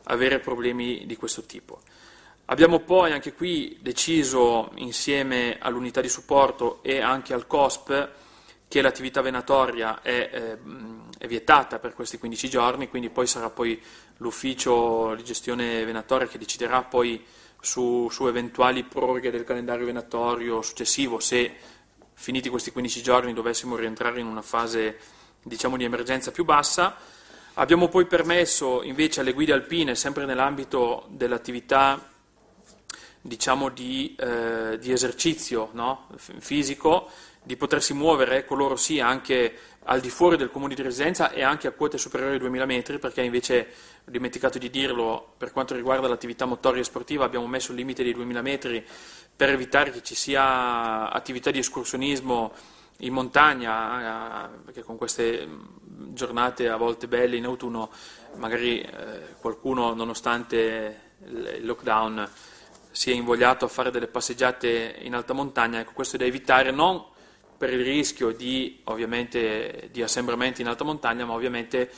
avere 0.03 0.39
problemi 0.39 1.05
di 1.05 1.15
questo 1.15 1.43
tipo. 1.43 1.79
Abbiamo 2.47 2.79
poi 2.79 3.13
anche 3.13 3.31
qui 3.31 3.77
deciso 3.79 4.71
insieme 4.75 5.57
all'unità 5.61 6.01
di 6.01 6.09
supporto 6.09 6.83
e 6.83 6.99
anche 6.99 7.33
al 7.33 7.47
COSP 7.47 8.09
che 8.67 8.81
l'attività 8.81 9.21
venatoria 9.21 10.01
è, 10.01 10.29
eh, 10.29 10.57
è, 11.17 11.25
vietata 11.25 11.79
per 11.79 11.93
questi 11.93 12.17
15 12.17 12.49
giorni, 12.49 12.89
quindi 12.89 13.09
poi 13.09 13.27
sarà 13.27 13.49
poi 13.49 13.81
l'ufficio 14.17 15.15
di 15.15 15.23
gestione 15.23 15.85
venatoria 15.85 16.27
che 16.27 16.37
deciderà 16.37 16.83
poi 16.83 17.23
su, 17.65 18.07
su 18.11 18.27
eventuali 18.27 18.83
proroghe 18.83 19.31
del 19.31 19.43
calendario 19.43 19.85
venatorio 19.85 20.61
successivo 20.61 21.19
se 21.19 21.53
finiti 22.13 22.47
questi 22.47 22.71
15 22.71 23.01
giorni 23.01 23.33
dovessimo 23.33 23.75
rientrare 23.75 24.19
in 24.19 24.27
una 24.27 24.41
fase 24.41 24.99
diciamo, 25.43 25.75
di 25.75 25.83
emergenza 25.83 26.31
più 26.31 26.45
bassa. 26.45 26.95
Abbiamo 27.55 27.87
poi 27.87 28.05
permesso 28.05 28.83
invece 28.83 29.21
alle 29.21 29.33
guide 29.33 29.53
alpine, 29.53 29.95
sempre 29.95 30.25
nell'ambito 30.25 31.07
dell'attività 31.09 32.13
diciamo, 33.21 33.69
di, 33.69 34.15
eh, 34.19 34.77
di, 34.79 34.91
esercizio 34.91 35.69
no? 35.73 36.07
fisico, 36.17 37.09
di 37.41 37.55
potersi 37.55 37.93
muovere, 37.93 38.45
coloro 38.45 38.75
sì, 38.75 38.99
anche 38.99 39.57
al 39.85 39.99
di 39.99 40.09
fuori 40.09 40.37
del 40.37 40.51
comune 40.51 40.75
di 40.75 40.81
residenza 40.81 41.31
e 41.31 41.43
anche 41.43 41.67
a 41.67 41.71
quote 41.71 41.97
superiori 41.97 42.33
ai 42.33 42.39
2000 42.39 42.65
metri, 42.65 42.99
perché 42.99 43.21
invece, 43.21 43.67
ho 44.07 44.11
dimenticato 44.11 44.59
di 44.59 44.69
dirlo, 44.69 45.33
per 45.35 45.51
quanto 45.51 45.73
riguarda 45.73 46.07
l'attività 46.07 46.45
motoria 46.45 46.83
sportiva 46.83 47.25
abbiamo 47.25 47.47
messo 47.47 47.71
il 47.71 47.77
limite 47.77 48.03
dei 48.03 48.13
2000 48.13 48.41
metri 48.41 48.85
per 49.35 49.49
evitare 49.49 49.89
che 49.89 50.03
ci 50.03 50.13
sia 50.13 51.09
attività 51.09 51.49
di 51.49 51.57
escursionismo 51.57 52.53
in 52.99 53.13
montagna, 53.13 54.49
perché 54.63 54.83
con 54.83 54.95
queste 54.97 55.47
giornate 56.13 56.69
a 56.69 56.77
volte 56.77 57.07
belle 57.07 57.35
in 57.35 57.45
autunno 57.45 57.89
magari 58.35 58.79
eh, 58.79 59.35
qualcuno 59.39 59.93
nonostante 59.93 61.13
il 61.25 61.65
lockdown 61.65 62.29
sia 62.91 63.13
invogliato 63.13 63.65
a 63.65 63.69
fare 63.69 63.91
delle 63.91 64.07
passeggiate 64.07 64.99
in 65.01 65.15
alta 65.15 65.33
montagna, 65.33 65.79
ecco 65.79 65.91
questo 65.93 66.15
è 66.15 66.19
da 66.19 66.25
evitare 66.25 66.71
non 66.71 67.03
per 67.57 67.73
il 67.73 67.83
rischio 67.83 68.31
di, 68.31 68.81
ovviamente, 68.85 69.89
di 69.91 70.03
assembramenti 70.03 70.61
in 70.61 70.67
alta 70.67 70.83
montagna, 70.83 71.25
ma 71.25 71.33
ovviamente 71.33 71.89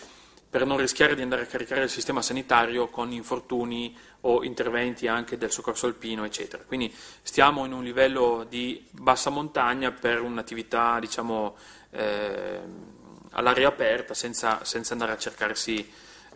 per 0.57 0.65
non 0.65 0.77
rischiare 0.77 1.13
di 1.13 1.21
andare 1.21 1.43
a 1.43 1.45
caricare 1.45 1.83
il 1.83 1.89
sistema 1.89 2.23
sanitario 2.23 2.87
con 2.87 3.11
infortuni 3.11 3.95
o 4.21 4.43
interventi 4.43 5.05
anche 5.05 5.37
del 5.37 5.51
soccorso 5.51 5.85
alpino, 5.85 6.25
eccetera. 6.25 6.63
Quindi 6.63 6.91
stiamo 7.21 7.63
in 7.65 7.73
un 7.73 7.83
livello 7.83 8.43
di 8.49 8.83
bassa 8.89 9.29
montagna 9.29 9.91
per 9.91 10.19
un'attività 10.19 10.97
diciamo, 10.99 11.55
eh, 11.91 12.59
all'aria 13.33 13.67
aperta 13.67 14.15
senza, 14.15 14.63
senza, 14.63 14.93
andare 14.93 15.11
a 15.11 15.17
cercarsi 15.17 15.87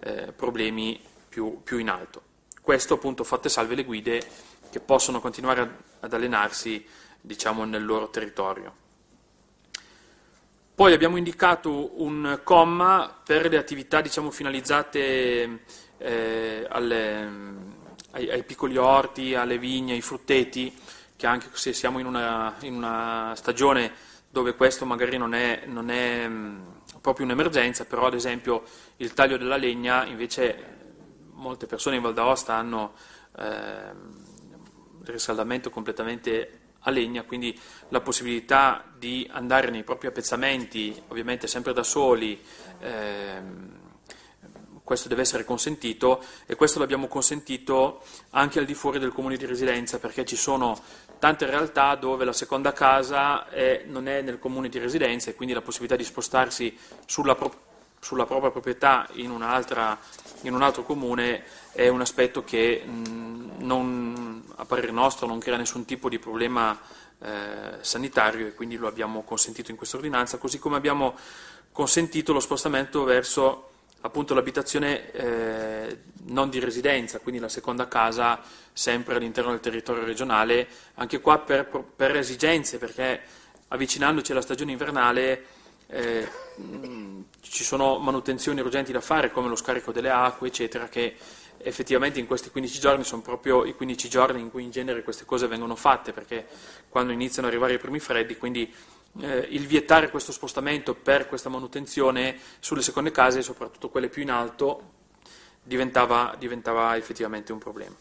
eh, 0.01 0.31
problemi 0.33 1.01
più, 1.27 1.63
più, 1.63 1.79
in 1.79 1.89
alto. 1.89 2.21
Questo 2.61 2.93
appunto 2.93 3.23
fatte 3.23 3.49
salve 3.49 3.73
le 3.73 3.83
guide 3.83 4.21
che 4.69 4.81
possono 4.81 5.19
continuare 5.19 5.77
ad 5.99 6.13
allenarsi 6.13 6.85
diciamo, 7.19 7.63
nel 7.63 7.83
loro 7.83 8.11
territorio. 8.11 8.71
Poi 10.73 10.93
abbiamo 10.93 11.17
indicato 11.17 12.01
un 12.01 12.39
comma 12.43 13.13
per 13.23 13.47
le 13.49 13.57
attività 13.57 14.01
diciamo, 14.01 14.31
finalizzate 14.31 15.59
eh, 15.97 16.65
alle, 16.69 17.29
ai, 18.11 18.31
ai, 18.31 18.43
piccoli 18.43 18.77
orti, 18.77 19.35
alle 19.35 19.57
vigne, 19.57 19.93
ai 19.93 20.01
frutteti, 20.01 20.75
che 21.15 21.27
anche 21.27 21.49
se 21.51 21.73
siamo 21.73 21.99
in 21.99 22.05
una, 22.07 22.55
in 22.61 22.73
una 22.73 23.33
stagione 23.35 23.91
dove 24.29 24.55
questo 24.55 24.85
magari 24.85 25.17
non 25.17 25.33
è, 25.33 25.63
non 25.65 25.89
è 25.89 26.27
mh, 26.27 26.81
proprio 27.01 27.25
un'emergenza, 27.25 27.85
però 27.85 28.07
ad 28.07 28.13
esempio 28.13 28.63
il 28.97 29.13
taglio 29.13 29.37
della 29.37 29.57
legna, 29.57 30.05
invece 30.05 30.79
molte 31.33 31.67
persone 31.67 31.97
in 31.97 32.01
Val 32.01 32.13
d'Aosta 32.13 32.55
hanno 32.55 32.93
eh, 33.37 33.91
il 35.01 35.07
riscaldamento 35.07 35.69
completamente 35.69 36.60
a 36.81 36.89
legna, 36.89 37.23
quindi 37.23 37.57
la 37.89 38.01
possibilità 38.01 38.83
di 38.97 39.27
andare 39.31 39.69
nei 39.69 39.83
propri 39.83 40.07
appezzamenti, 40.07 40.99
ovviamente 41.07 41.47
sempre 41.47 41.73
da 41.73 41.83
soli, 41.83 42.41
ehm, 42.79 43.79
questo 44.83 45.07
deve 45.07 45.21
essere 45.21 45.45
consentito 45.45 46.21
e 46.45 46.55
questo 46.55 46.77
l'abbiamo 46.77 47.07
consentito 47.07 48.03
anche 48.31 48.59
al 48.59 48.65
di 48.65 48.73
fuori 48.73 48.99
del 48.99 49.13
comune 49.13 49.37
di 49.37 49.45
residenza 49.45 49.99
perché 49.99 50.25
ci 50.25 50.35
sono 50.35 50.77
tante 51.17 51.45
realtà 51.45 51.95
dove 51.95 52.25
la 52.25 52.33
seconda 52.33 52.73
casa 52.73 53.47
è, 53.47 53.83
non 53.87 54.09
è 54.09 54.21
nel 54.21 54.37
comune 54.37 54.67
di 54.67 54.79
residenza 54.79 55.29
e 55.29 55.35
quindi 55.35 55.53
la 55.53 55.61
possibilità 55.61 55.95
di 55.95 56.03
spostarsi 56.03 56.77
sulla, 57.05 57.35
pro, 57.35 57.53
sulla 58.01 58.25
propria 58.25 58.51
proprietà 58.51 59.07
in, 59.13 59.31
in, 60.41 60.53
un 60.53 60.61
altro 60.61 60.83
comune 60.83 61.43
è 61.71 61.87
un 61.87 62.01
aspetto 62.01 62.43
che 62.43 62.83
non, 62.85 64.43
a 64.55 64.65
parere 64.65 64.91
nostro 64.91 65.27
non 65.27 65.39
crea 65.39 65.57
nessun 65.57 65.85
tipo 65.85 66.09
di 66.09 66.19
problema 66.19 66.79
eh, 67.19 67.77
sanitario 67.81 68.47
e 68.47 68.53
quindi 68.53 68.77
lo 68.77 68.87
abbiamo 68.87 69.23
consentito 69.23 69.71
in 69.71 69.77
questa 69.77 69.97
ordinanza, 69.97 70.37
così 70.37 70.59
come 70.59 70.77
abbiamo 70.77 71.15
consentito 71.71 72.33
lo 72.33 72.39
spostamento 72.39 73.03
verso 73.03 73.69
appunto 74.01 74.33
l'abitazione 74.33 75.11
eh, 75.11 75.97
non 76.25 76.49
di 76.49 76.59
residenza, 76.59 77.19
quindi 77.19 77.39
la 77.39 77.49
seconda 77.49 77.87
casa 77.87 78.41
sempre 78.73 79.15
all'interno 79.15 79.51
del 79.51 79.59
territorio 79.59 80.03
regionale, 80.03 80.67
anche 80.95 81.19
qua 81.19 81.37
per, 81.39 81.67
per 81.95 82.15
esigenze, 82.15 82.77
perché 82.77 83.21
avvicinandoci 83.67 84.31
alla 84.31 84.41
stagione 84.41 84.71
invernale 84.71 85.45
eh, 85.91 86.27
ci 87.41 87.63
sono 87.63 87.97
manutenzioni 87.97 88.61
urgenti 88.61 88.91
da 88.91 89.01
fare 89.01 89.31
come 89.31 89.49
lo 89.49 89.55
scarico 89.55 89.91
delle 89.91 90.09
acque, 90.09 90.47
eccetera, 90.47 90.87
che 90.87 91.15
effettivamente 91.57 92.19
in 92.19 92.25
questi 92.25 92.49
15 92.49 92.79
giorni 92.79 93.03
sono 93.03 93.21
proprio 93.21 93.65
i 93.65 93.75
15 93.75 94.09
giorni 94.09 94.39
in 94.39 94.49
cui 94.49 94.63
in 94.63 94.71
genere 94.71 95.03
queste 95.03 95.25
cose 95.25 95.47
vengono 95.47 95.75
fatte, 95.75 96.13
perché 96.13 96.47
quando 96.89 97.11
iniziano 97.11 97.47
ad 97.47 97.53
arrivare 97.53 97.75
i 97.75 97.79
primi 97.79 97.99
freddi, 97.99 98.37
quindi 98.37 98.73
eh, 99.19 99.47
il 99.49 99.67
vietare 99.67 100.09
questo 100.09 100.31
spostamento 100.31 100.95
per 100.95 101.27
questa 101.27 101.49
manutenzione 101.49 102.37
sulle 102.59 102.81
seconde 102.81 103.11
case, 103.11 103.41
soprattutto 103.41 103.89
quelle 103.89 104.09
più 104.09 104.21
in 104.21 104.31
alto, 104.31 104.99
diventava, 105.61 106.35
diventava 106.39 106.95
effettivamente 106.95 107.51
un 107.51 107.59
problema. 107.59 107.95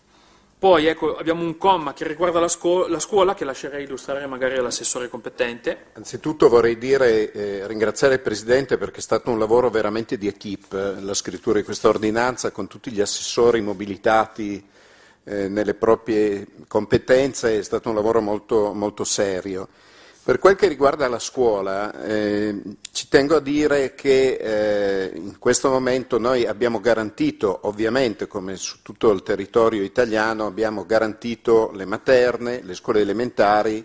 Poi 0.61 0.85
ecco, 0.85 1.17
abbiamo 1.17 1.43
un 1.43 1.57
comma 1.57 1.95
che 1.95 2.07
riguarda 2.07 2.39
la, 2.39 2.47
scuola, 2.47 2.87
la 2.87 2.99
scuola 2.99 3.35
che 3.35 3.47
lascerei 3.47 3.85
illustrare 3.85 4.27
magari 4.27 4.59
all'assessore 4.59 5.09
competente. 5.09 5.87
Anzitutto 5.95 6.51
vorrei 6.51 6.77
dire, 6.77 7.33
eh, 7.33 7.67
ringraziare 7.67 8.17
il 8.17 8.21
Presidente 8.21 8.77
perché 8.77 8.99
è 8.99 9.01
stato 9.01 9.31
un 9.31 9.39
lavoro 9.39 9.71
veramente 9.71 10.19
di 10.19 10.27
equip, 10.27 10.99
la 11.01 11.15
scrittura 11.15 11.59
di 11.59 11.65
questa 11.65 11.89
ordinanza 11.89 12.51
con 12.51 12.67
tutti 12.67 12.93
gli 12.93 13.01
assessori 13.01 13.63
mobilitati 13.63 14.63
eh, 15.25 15.49
nelle 15.49 15.73
proprie 15.73 16.47
competenze, 16.69 17.59
è 17.59 17.63
stato 17.63 17.89
un 17.89 17.95
lavoro 17.95 18.21
molto, 18.21 18.75
molto 18.75 19.03
serio. 19.05 19.67
Per 20.31 20.39
quel 20.39 20.55
che 20.55 20.69
riguarda 20.69 21.09
la 21.09 21.19
scuola, 21.19 22.05
eh, 22.05 22.63
ci 22.93 23.09
tengo 23.09 23.35
a 23.35 23.41
dire 23.41 23.97
che 23.97 24.35
eh, 24.35 25.11
in 25.13 25.41
questo 25.41 25.71
momento 25.71 26.21
noi 26.21 26.47
abbiamo 26.47 26.79
garantito, 26.79 27.59
ovviamente 27.63 28.29
come 28.29 28.55
su 28.55 28.81
tutto 28.81 29.11
il 29.11 29.25
territorio 29.25 29.83
italiano, 29.83 30.47
abbiamo 30.47 30.87
garantito 30.87 31.73
le 31.75 31.85
materne, 31.85 32.63
le 32.63 32.75
scuole 32.75 33.01
elementari 33.01 33.85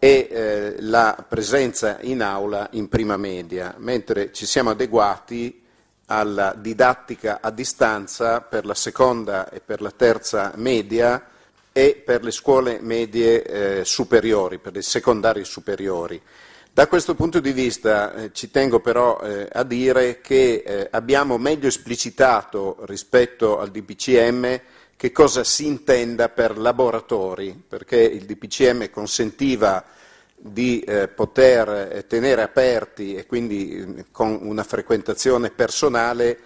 e 0.00 0.28
eh, 0.28 0.74
la 0.80 1.24
presenza 1.28 1.98
in 2.00 2.22
aula 2.22 2.66
in 2.72 2.88
prima 2.88 3.16
media, 3.16 3.72
mentre 3.78 4.32
ci 4.32 4.46
siamo 4.46 4.70
adeguati 4.70 5.62
alla 6.06 6.56
didattica 6.58 7.38
a 7.40 7.52
distanza 7.52 8.40
per 8.40 8.66
la 8.66 8.74
seconda 8.74 9.48
e 9.48 9.60
per 9.60 9.80
la 9.80 9.92
terza 9.92 10.50
media 10.56 11.24
e 11.72 12.00
per 12.04 12.22
le 12.22 12.30
scuole 12.30 12.78
medie 12.80 13.42
eh, 13.42 13.84
superiori, 13.84 14.58
per 14.58 14.74
le 14.74 14.82
secondarie 14.82 15.44
superiori. 15.44 16.20
Da 16.74 16.86
questo 16.86 17.14
punto 17.14 17.38
di 17.40 17.52
vista 17.52 18.14
eh, 18.14 18.32
ci 18.32 18.50
tengo 18.50 18.80
però 18.80 19.20
eh, 19.20 19.46
a 19.52 19.62
dire 19.62 20.22
che 20.22 20.62
eh, 20.64 20.88
abbiamo 20.90 21.36
meglio 21.36 21.68
esplicitato 21.68 22.78
rispetto 22.86 23.58
al 23.58 23.70
DPCM 23.70 24.60
che 24.96 25.12
cosa 25.12 25.44
si 25.44 25.66
intenda 25.66 26.30
per 26.30 26.56
laboratori, 26.56 27.62
perché 27.68 28.00
il 28.00 28.24
DPCM 28.24 28.88
consentiva 28.88 29.84
di 30.34 30.80
eh, 30.80 31.08
poter 31.08 31.90
eh, 31.92 32.06
tenere 32.06 32.40
aperti 32.40 33.16
e 33.16 33.26
quindi 33.26 34.06
con 34.10 34.38
una 34.40 34.64
frequentazione 34.64 35.50
personale 35.50 36.38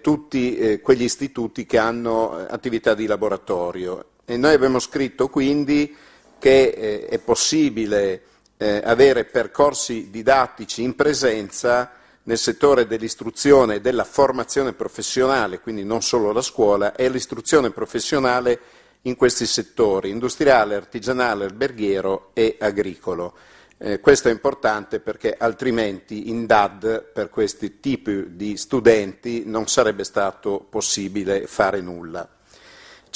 tutti 0.00 0.80
quegli 0.82 1.02
istituti 1.02 1.66
che 1.66 1.76
hanno 1.76 2.46
attività 2.48 2.94
di 2.94 3.04
laboratorio 3.04 4.06
e 4.26 4.36
noi 4.36 4.52
abbiamo 4.52 4.80
scritto 4.80 5.28
quindi 5.28 5.96
che 6.38 6.64
eh, 6.76 7.06
è 7.06 7.18
possibile 7.18 8.22
eh, 8.58 8.82
avere 8.84 9.24
percorsi 9.24 10.10
didattici 10.10 10.82
in 10.82 10.94
presenza 10.94 11.92
nel 12.24 12.38
settore 12.38 12.86
dell'istruzione 12.86 13.76
e 13.76 13.80
della 13.80 14.04
formazione 14.04 14.72
professionale, 14.72 15.60
quindi 15.60 15.84
non 15.84 16.02
solo 16.02 16.32
la 16.32 16.42
scuola, 16.42 16.94
e 16.94 17.08
l'istruzione 17.08 17.70
professionale 17.70 18.58
in 19.02 19.14
questi 19.14 19.46
settori, 19.46 20.10
industriale, 20.10 20.74
artigianale, 20.74 21.44
alberghiero 21.44 22.30
e 22.34 22.56
agricolo. 22.58 23.34
Eh, 23.78 24.00
questo 24.00 24.28
è 24.28 24.32
importante 24.32 24.98
perché 24.98 25.36
altrimenti 25.38 26.28
in 26.28 26.46
DAD 26.46 27.12
per 27.12 27.30
questi 27.30 27.78
tipi 27.78 28.34
di 28.34 28.56
studenti 28.56 29.44
non 29.46 29.68
sarebbe 29.68 30.02
stato 30.02 30.66
possibile 30.68 31.46
fare 31.46 31.80
nulla. 31.80 32.35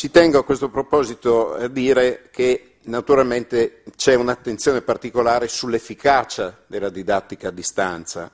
Ci 0.00 0.10
tengo 0.10 0.38
a 0.38 0.44
questo 0.44 0.70
proposito 0.70 1.52
a 1.52 1.68
dire 1.68 2.30
che 2.30 2.76
naturalmente 2.84 3.82
c'è 3.96 4.14
un'attenzione 4.14 4.80
particolare 4.80 5.46
sull'efficacia 5.46 6.62
della 6.66 6.88
didattica 6.88 7.48
a 7.48 7.50
distanza 7.50 8.30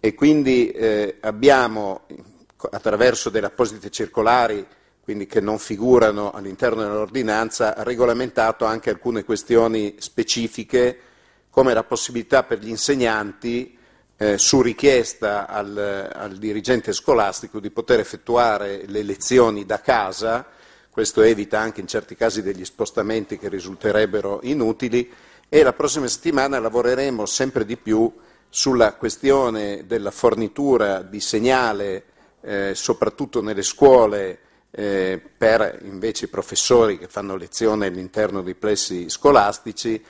e 0.00 0.14
quindi 0.14 0.70
eh, 0.70 1.18
abbiamo 1.20 2.06
attraverso 2.70 3.28
delle 3.28 3.44
apposite 3.44 3.90
circolari 3.90 4.66
quindi 5.02 5.26
che 5.26 5.42
non 5.42 5.58
figurano 5.58 6.30
all'interno 6.30 6.80
dell'ordinanza, 6.80 7.74
regolamentato 7.82 8.64
anche 8.64 8.88
alcune 8.88 9.22
questioni 9.22 9.96
specifiche 9.98 10.98
come 11.50 11.74
la 11.74 11.84
possibilità 11.84 12.42
per 12.42 12.60
gli 12.60 12.70
insegnanti 12.70 13.76
eh, 14.16 14.38
su 14.38 14.62
richiesta 14.62 15.46
al, 15.46 16.10
al 16.10 16.38
dirigente 16.38 16.94
scolastico 16.94 17.60
di 17.60 17.68
poter 17.68 18.00
effettuare 18.00 18.84
le 18.86 19.02
lezioni 19.02 19.66
da 19.66 19.82
casa 19.82 20.54
questo 20.96 21.20
evita 21.20 21.60
anche 21.60 21.82
in 21.82 21.86
certi 21.86 22.16
casi 22.16 22.40
degli 22.40 22.64
spostamenti 22.64 23.36
che 23.36 23.50
risulterebbero 23.50 24.40
inutili 24.44 25.12
e 25.46 25.62
la 25.62 25.74
prossima 25.74 26.08
settimana 26.08 26.58
lavoreremo 26.58 27.26
sempre 27.26 27.66
di 27.66 27.76
più 27.76 28.10
sulla 28.48 28.94
questione 28.94 29.84
della 29.86 30.10
fornitura 30.10 31.02
di 31.02 31.20
segnale, 31.20 32.04
eh, 32.40 32.72
soprattutto 32.74 33.42
nelle 33.42 33.60
scuole, 33.60 34.38
eh, 34.70 35.20
per 35.36 35.80
invece 35.82 36.24
i 36.24 36.28
professori 36.28 36.96
che 36.96 37.08
fanno 37.08 37.36
lezione 37.36 37.88
all'interno 37.88 38.40
dei 38.40 38.54
plessi 38.54 39.10
scolastici 39.10 40.02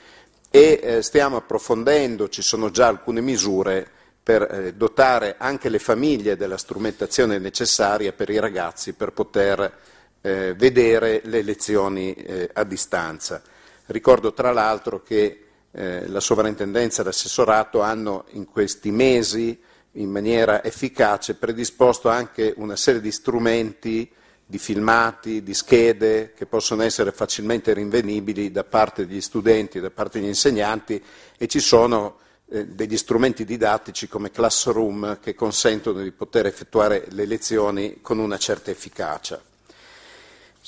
e 0.49 0.79
eh, 0.81 1.01
stiamo 1.01 1.35
approfondendo, 1.35 2.29
ci 2.29 2.41
sono 2.41 2.71
già 2.71 2.87
alcune 2.87 3.19
misure 3.19 3.85
per 4.23 4.41
eh, 4.43 4.73
dotare 4.73 5.35
anche 5.37 5.67
le 5.67 5.79
famiglie 5.79 6.37
della 6.37 6.57
strumentazione 6.57 7.39
necessaria 7.39 8.13
per 8.13 8.29
i 8.29 8.39
ragazzi 8.39 8.93
per 8.93 9.11
poter 9.11 9.95
eh, 10.27 10.53
vedere 10.55 11.21
le 11.23 11.41
lezioni 11.41 12.13
eh, 12.13 12.49
a 12.51 12.65
distanza. 12.65 13.41
Ricordo 13.85 14.33
tra 14.33 14.51
l'altro 14.51 15.01
che 15.01 15.43
eh, 15.71 16.07
la 16.07 16.19
sovrintendenza 16.19 17.01
e 17.01 17.05
l'assessorato 17.05 17.79
hanno 17.79 18.25
in 18.31 18.45
questi 18.45 18.91
mesi 18.91 19.57
in 19.93 20.09
maniera 20.11 20.63
efficace 20.63 21.35
predisposto 21.35 22.09
anche 22.09 22.53
una 22.57 22.75
serie 22.75 22.99
di 22.99 23.11
strumenti, 23.11 24.11
di 24.45 24.57
filmati, 24.57 25.43
di 25.43 25.53
schede 25.53 26.33
che 26.35 26.45
possono 26.45 26.83
essere 26.83 27.11
facilmente 27.13 27.73
rinvenibili 27.73 28.51
da 28.51 28.65
parte 28.65 29.07
degli 29.07 29.21
studenti, 29.21 29.79
da 29.79 29.89
parte 29.89 30.19
degli 30.19 30.27
insegnanti 30.27 31.01
e 31.37 31.47
ci 31.47 31.61
sono 31.61 32.17
eh, 32.49 32.65
degli 32.67 32.97
strumenti 32.97 33.45
didattici 33.45 34.09
come 34.09 34.29
Classroom 34.29 35.19
che 35.21 35.33
consentono 35.35 36.01
di 36.01 36.11
poter 36.11 36.47
effettuare 36.47 37.05
le 37.11 37.25
lezioni 37.25 37.99
con 38.01 38.19
una 38.19 38.37
certa 38.37 38.71
efficacia. 38.71 39.41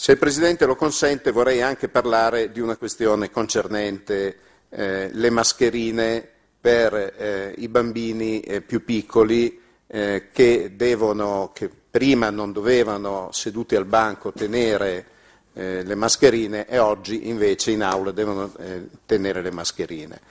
Se 0.01 0.13
il 0.13 0.17
Presidente 0.17 0.65
lo 0.65 0.77
consente 0.77 1.31
vorrei 1.31 1.61
anche 1.61 1.89
parlare 1.89 2.53
di 2.53 2.61
una 2.61 2.77
questione 2.77 3.29
concernente 3.29 4.37
eh, 4.69 5.09
le 5.11 5.29
mascherine 5.29 6.25
per 6.57 6.93
eh, 6.93 7.53
i 7.57 7.67
bambini 7.67 8.39
eh, 8.39 8.61
più 8.61 8.85
piccoli 8.85 9.59
eh, 9.87 10.29
che, 10.31 10.71
devono, 10.77 11.51
che, 11.53 11.69
prima 11.91 12.29
non 12.29 12.53
dovevano 12.53 13.27
seduti 13.33 13.75
al 13.75 13.83
banco 13.83 14.31
tenere 14.31 15.05
eh, 15.51 15.83
le 15.83 15.95
mascherine 15.95 16.65
e 16.65 16.77
oggi 16.77 17.27
invece 17.27 17.71
in 17.71 17.83
aula 17.83 18.11
devono 18.11 18.53
eh, 18.57 18.87
tenere 19.05 19.41
le 19.41 19.51
mascherine. 19.51 20.21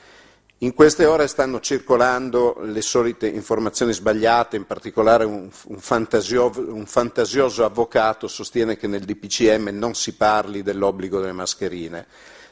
In 0.63 0.75
queste 0.75 1.05
ore 1.05 1.29
stanno 1.29 1.61
circolando 1.61 2.59
le 2.63 2.83
solite 2.83 3.29
informazioni 3.29 3.93
sbagliate, 3.93 4.57
in 4.57 4.67
particolare 4.67 5.25
un, 5.25 5.49
un, 5.67 5.79
fantasio, 5.79 6.51
un, 6.57 6.85
fantasioso 6.85 7.65
avvocato 7.65 8.27
sostiene 8.27 8.77
che 8.77 8.89
nel 8.89 9.05
DPCM 9.05 9.69
non 9.69 9.95
si 9.95 10.15
parli 10.15 10.65
dell'obbligo 10.65 11.21
delle 11.21 11.31
mascherine. 11.33 12.07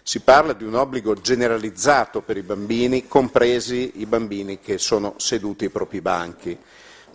Si 0.04 0.20
parla 0.20 0.52
di 0.52 0.62
un 0.62 0.76
obbligo 0.76 1.14
generalizzato 1.14 2.20
per 2.20 2.36
i 2.36 2.42
bambini, 2.42 3.08
compresi 3.08 3.94
i 3.96 4.06
bambini 4.06 4.60
che 4.60 4.78
sono 4.78 5.14
seduti 5.16 5.64
ai 5.64 5.70
propri 5.70 6.00
banchi. 6.00 6.56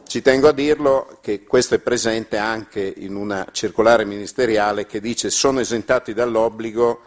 Ci 0.06 0.22
tengo 0.22 0.50
a 0.50 0.52
dirlo 0.52 1.20
che 1.22 1.46
questo 1.46 1.76
è 1.76 1.80
presente 1.80 2.36
anche 2.36 2.94
in 2.98 3.16
una 3.16 3.48
circolare 3.54 4.04
ministeriale 4.04 4.86
che 4.86 5.00
dice 5.00 5.30
sono 5.30 5.62
esentati 5.62 6.14
dall'obbligo 6.14 7.04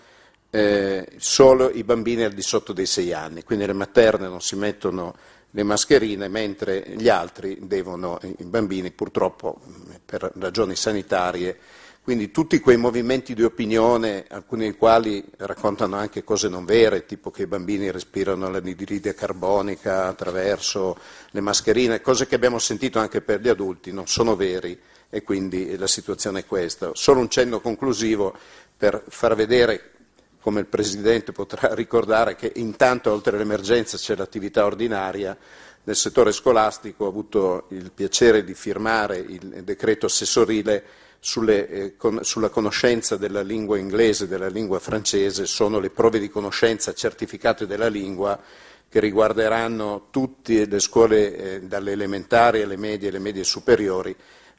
eh, 0.55 1.09
solo 1.17 1.69
i 1.69 1.83
bambini 1.83 2.23
al 2.23 2.33
di 2.33 2.40
sotto 2.40 2.73
dei 2.73 2.87
sei 2.87 3.12
anni, 3.12 3.43
quindi 3.43 3.67
le 3.67 3.73
materne 3.73 4.29
non 4.29 4.40
si 4.40 4.55
mettono 4.55 5.17
le 5.51 5.62
mascherine, 5.64 6.29
mentre 6.29 6.93
gli 6.95 7.09
altri 7.09 7.59
devono, 7.62 8.21
i 8.23 8.45
bambini 8.45 8.93
purtroppo 8.93 9.61
per 10.05 10.31
ragioni 10.38 10.77
sanitarie, 10.77 11.59
quindi 12.05 12.31
tutti 12.31 12.61
quei 12.61 12.77
movimenti 12.77 13.35
di 13.35 13.43
opinione, 13.43 14.27
alcuni 14.29 14.62
dei 14.62 14.77
quali 14.77 15.25
raccontano 15.38 15.97
anche 15.97 16.23
cose 16.23 16.49
non 16.49 16.64
vere, 16.64 17.05
tipo 17.05 17.33
che 17.33 17.43
i 17.43 17.47
bambini 17.47 17.90
respirano 17.90 18.49
l'anidride 18.49 19.12
carbonica 19.12 20.07
attraverso 20.07 20.97
le 21.31 21.40
mascherine, 21.40 22.01
cose 22.01 22.29
che 22.29 22.37
abbiamo 22.37 22.61
sentito 22.61 23.01
anche 23.01 23.23
per 23.23 23.40
gli 23.40 23.49
adulti, 23.49 23.90
non 23.90 24.07
sono 24.07 24.37
veri 24.37 24.79
e 25.11 25.23
quindi 25.23 25.77
la 25.77 25.88
situazione 25.88 26.40
è 26.40 26.47
questa. 26.47 26.90
Solo 26.93 27.19
un 27.21 27.29
cenno 27.29 27.61
conclusivo 27.61 28.37
per 28.77 29.03
far 29.09 29.35
vedere 29.35 29.93
come 30.44 30.61
il 30.61 30.66
Presidente 30.66 31.33
potrà 31.33 31.72
ricordare 31.72 32.37
che 32.37 32.52
intanto 32.57 33.11
oltre 33.11 33.35
all'emergenza 33.35 33.96
c'è 33.96 34.14
l'attività 34.14 34.66
ordinaria, 34.66 35.35
nel 35.85 35.96
settore 35.96 36.33
scolastico 36.33 37.07
ho 37.07 37.09
avuto 37.09 37.64
il 37.70 37.90
piacere 37.90 38.44
di 38.44 38.52
firmare 38.52 39.16
il 39.16 39.62
decreto 39.64 40.04
assessorile 40.04 40.85
sulle, 41.18 41.68
eh, 41.68 41.96
con, 41.96 42.22
sulla 42.24 42.50
conoscenza 42.50 43.16
della 43.16 43.40
lingua 43.40 43.78
inglese 43.78 44.24
e 44.24 44.28
della 44.28 44.48
lingua 44.48 44.80
francese, 44.80 45.46
sono 45.46 45.78
le 45.80 45.88
prove 45.88 46.18
di 46.18 46.28
conoscenza 46.28 46.92
certificate 46.92 47.66
della 47.66 47.88
lingua 47.88 48.38
che 48.87 49.00
riguarderanno 49.00 50.09
tutte 50.11 50.66
le 50.66 50.78
scuole 50.78 51.37
eh, 51.37 51.61
dalle 51.62 51.92
elementari 51.92 52.61
alle 52.61 52.76
medie 52.76 53.07
e 53.07 53.11
alle 53.12 53.18
medie 53.18 53.44
superiori. 53.44 54.14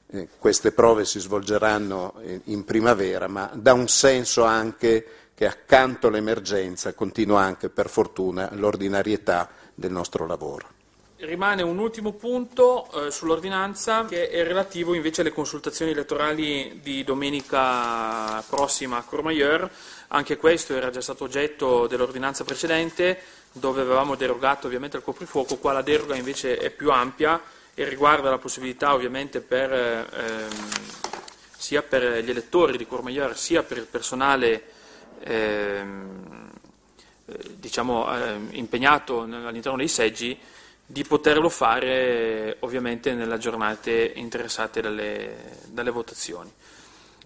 Eh, 0.08 0.30
queste 0.40 0.72
prove 0.72 1.06
si 1.06 1.20
svolgeranno 1.20 2.16
eh, 2.24 2.42
in 2.46 2.64
primavera, 2.66 3.28
ma 3.28 3.52
dà 3.54 3.74
un 3.74 3.88
senso 3.88 4.44
anche 4.44 5.25
che 5.36 5.46
accanto 5.46 6.08
all'emergenza 6.08 6.94
continua 6.94 7.42
anche, 7.42 7.70
per 7.70 7.90
fortuna, 7.90 8.50
l'ordinarietà 8.54 9.50
del 9.74 9.92
nostro 9.92 10.26
lavoro. 10.26 10.70
Rimane 11.18 11.62
un 11.62 11.78
ultimo 11.78 12.14
punto 12.14 12.90
eh, 12.92 13.12
sull'ordinanza 13.12 14.06
che 14.06 14.30
è 14.30 14.44
relativo 14.44 14.94
invece 14.94 15.22
alle 15.22 15.32
consultazioni 15.32 15.92
elettorali 15.92 16.80
di 16.82 17.04
domenica 17.04 18.44
prossima 18.50 18.98
a 18.98 19.04
Courmayeur. 19.04 19.70
Anche 20.10 20.38
questo 20.38 20.74
era 20.74 20.90
già 20.90 21.02
stato 21.02 21.26
oggetto 21.26 21.88
dell'ordinanza 21.88 22.44
precedente 22.44 23.20
dove 23.52 23.82
avevamo 23.82 24.16
derogato 24.16 24.68
ovviamente 24.68 24.98
al 24.98 25.04
coprifuoco, 25.04 25.58
qua 25.58 25.72
la 25.72 25.82
deroga 25.82 26.16
invece 26.16 26.58
è 26.58 26.70
più 26.70 26.92
ampia 26.92 27.42
e 27.74 27.88
riguarda 27.88 28.30
la 28.30 28.38
possibilità 28.38 28.94
ovviamente 28.94 29.40
per, 29.40 29.72
ehm, 29.72 30.50
sia 31.58 31.82
per 31.82 32.24
gli 32.24 32.30
elettori 32.30 32.78
di 32.78 32.86
Courmayeur 32.86 33.38
sia 33.38 33.64
per 33.64 33.78
il 33.78 33.86
personale 33.86 34.75
Ehm, 35.22 36.50
eh, 37.28 37.56
diciamo, 37.56 38.16
eh, 38.16 38.38
impegnato 38.52 39.22
all'interno 39.22 39.78
dei 39.78 39.88
seggi 39.88 40.38
di 40.86 41.04
poterlo 41.04 41.50
fare 41.50 42.58
ovviamente 42.60 43.14
nelle 43.16 43.40
giornate 43.40 44.12
interessate 44.16 44.82
dalle, 44.82 45.58
dalle 45.66 45.90
votazioni. 45.90 46.52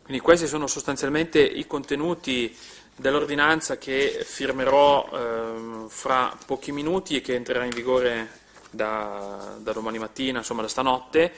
Quindi 0.02 0.24
questi 0.24 0.48
sono 0.48 0.68
sostanzialmente 0.68 1.42
i 1.42 1.68
contenuti 1.68 2.56
dell'ordinanza 2.96 3.78
che 3.78 4.24
firmerò 4.26 5.10
eh, 5.12 5.90
fra 5.90 6.36
pochi 6.46 6.72
minuti 6.72 7.18
e 7.18 7.22
che 7.22 7.36
entrerà 7.36 7.66
in 7.66 7.72
vigore 7.72 8.40
da, 8.72 9.56
da 9.60 9.74
domani 9.74 10.00
mattina, 10.00 10.40
insomma 10.40 10.62
da 10.62 10.68
stanotte. 10.70 11.32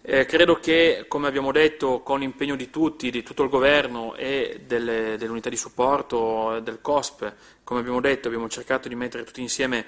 Eh, 0.00 0.24
credo 0.24 0.58
che, 0.58 1.04
come 1.08 1.26
abbiamo 1.28 1.52
detto, 1.52 2.00
con 2.00 2.20
l'impegno 2.20 2.56
di 2.56 2.70
tutti, 2.70 3.10
di 3.10 3.22
tutto 3.22 3.42
il 3.42 3.48
governo 3.48 4.14
e 4.14 4.62
delle, 4.64 5.16
dell'unità 5.18 5.48
di 5.48 5.56
supporto 5.56 6.60
del 6.60 6.80
COSP, 6.80 7.32
come 7.64 7.80
abbiamo 7.80 8.00
detto, 8.00 8.28
abbiamo 8.28 8.48
cercato 8.48 8.88
di 8.88 8.94
mettere 8.94 9.24
tutti 9.24 9.40
insieme 9.42 9.84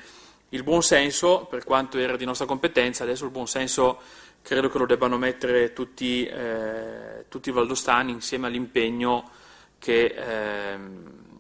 il 0.51 0.63
buon 0.63 0.83
senso, 0.83 1.47
per 1.49 1.65
quanto 1.65 1.97
era 1.99 2.17
di 2.17 2.25
nostra 2.25 2.47
competenza, 2.47 3.05
adesso 3.05 3.25
il 3.25 3.31
buon 3.31 3.47
senso 3.47 4.01
credo 4.43 4.69
che 4.69 4.79
lo 4.79 4.87
debbano 4.87 5.17
mettere 5.17 5.73
tutti, 5.73 6.27
eh, 6.27 7.27
tutti 7.29 7.51
i 7.51 7.53
valdostani 7.53 8.11
insieme 8.11 8.49
all'impegno 8.49 9.31
che 9.79 10.05
eh, 10.05 10.79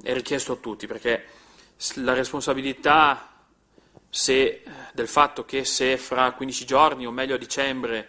è 0.02 0.12
richiesto 0.12 0.52
a 0.52 0.56
tutti, 0.56 0.87
perché 0.87 1.24
la 1.94 2.12
responsabilità 2.12 3.44
se, 4.09 4.62
del 4.92 5.09
fatto 5.09 5.44
che 5.44 5.64
se 5.64 5.96
fra 5.96 6.33
15 6.33 6.64
giorni 6.64 7.06
o 7.06 7.11
meglio 7.11 7.35
a 7.35 7.38
dicembre 7.38 8.09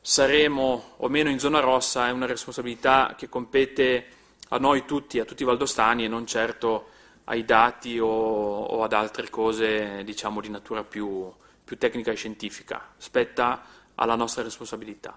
saremo 0.00 0.94
o 0.96 1.08
meno 1.08 1.28
in 1.28 1.38
zona 1.38 1.60
rossa 1.60 2.08
è 2.08 2.10
una 2.10 2.26
responsabilità 2.26 3.14
che 3.16 3.28
compete 3.28 4.06
a 4.48 4.58
noi 4.58 4.84
tutti, 4.84 5.18
a 5.18 5.24
tutti 5.24 5.42
i 5.42 5.46
valdostani 5.46 6.04
e 6.04 6.08
non 6.08 6.26
certo 6.26 6.86
ai 7.24 7.44
dati 7.44 7.98
o, 7.98 8.08
o 8.08 8.82
ad 8.82 8.92
altre 8.92 9.28
cose 9.30 10.02
diciamo, 10.04 10.40
di 10.40 10.48
natura 10.48 10.82
più, 10.82 11.30
più 11.62 11.78
tecnica 11.78 12.10
e 12.10 12.16
scientifica. 12.16 12.80
Spetta 12.96 13.62
alla 13.94 14.16
nostra 14.16 14.42
responsabilità. 14.42 15.16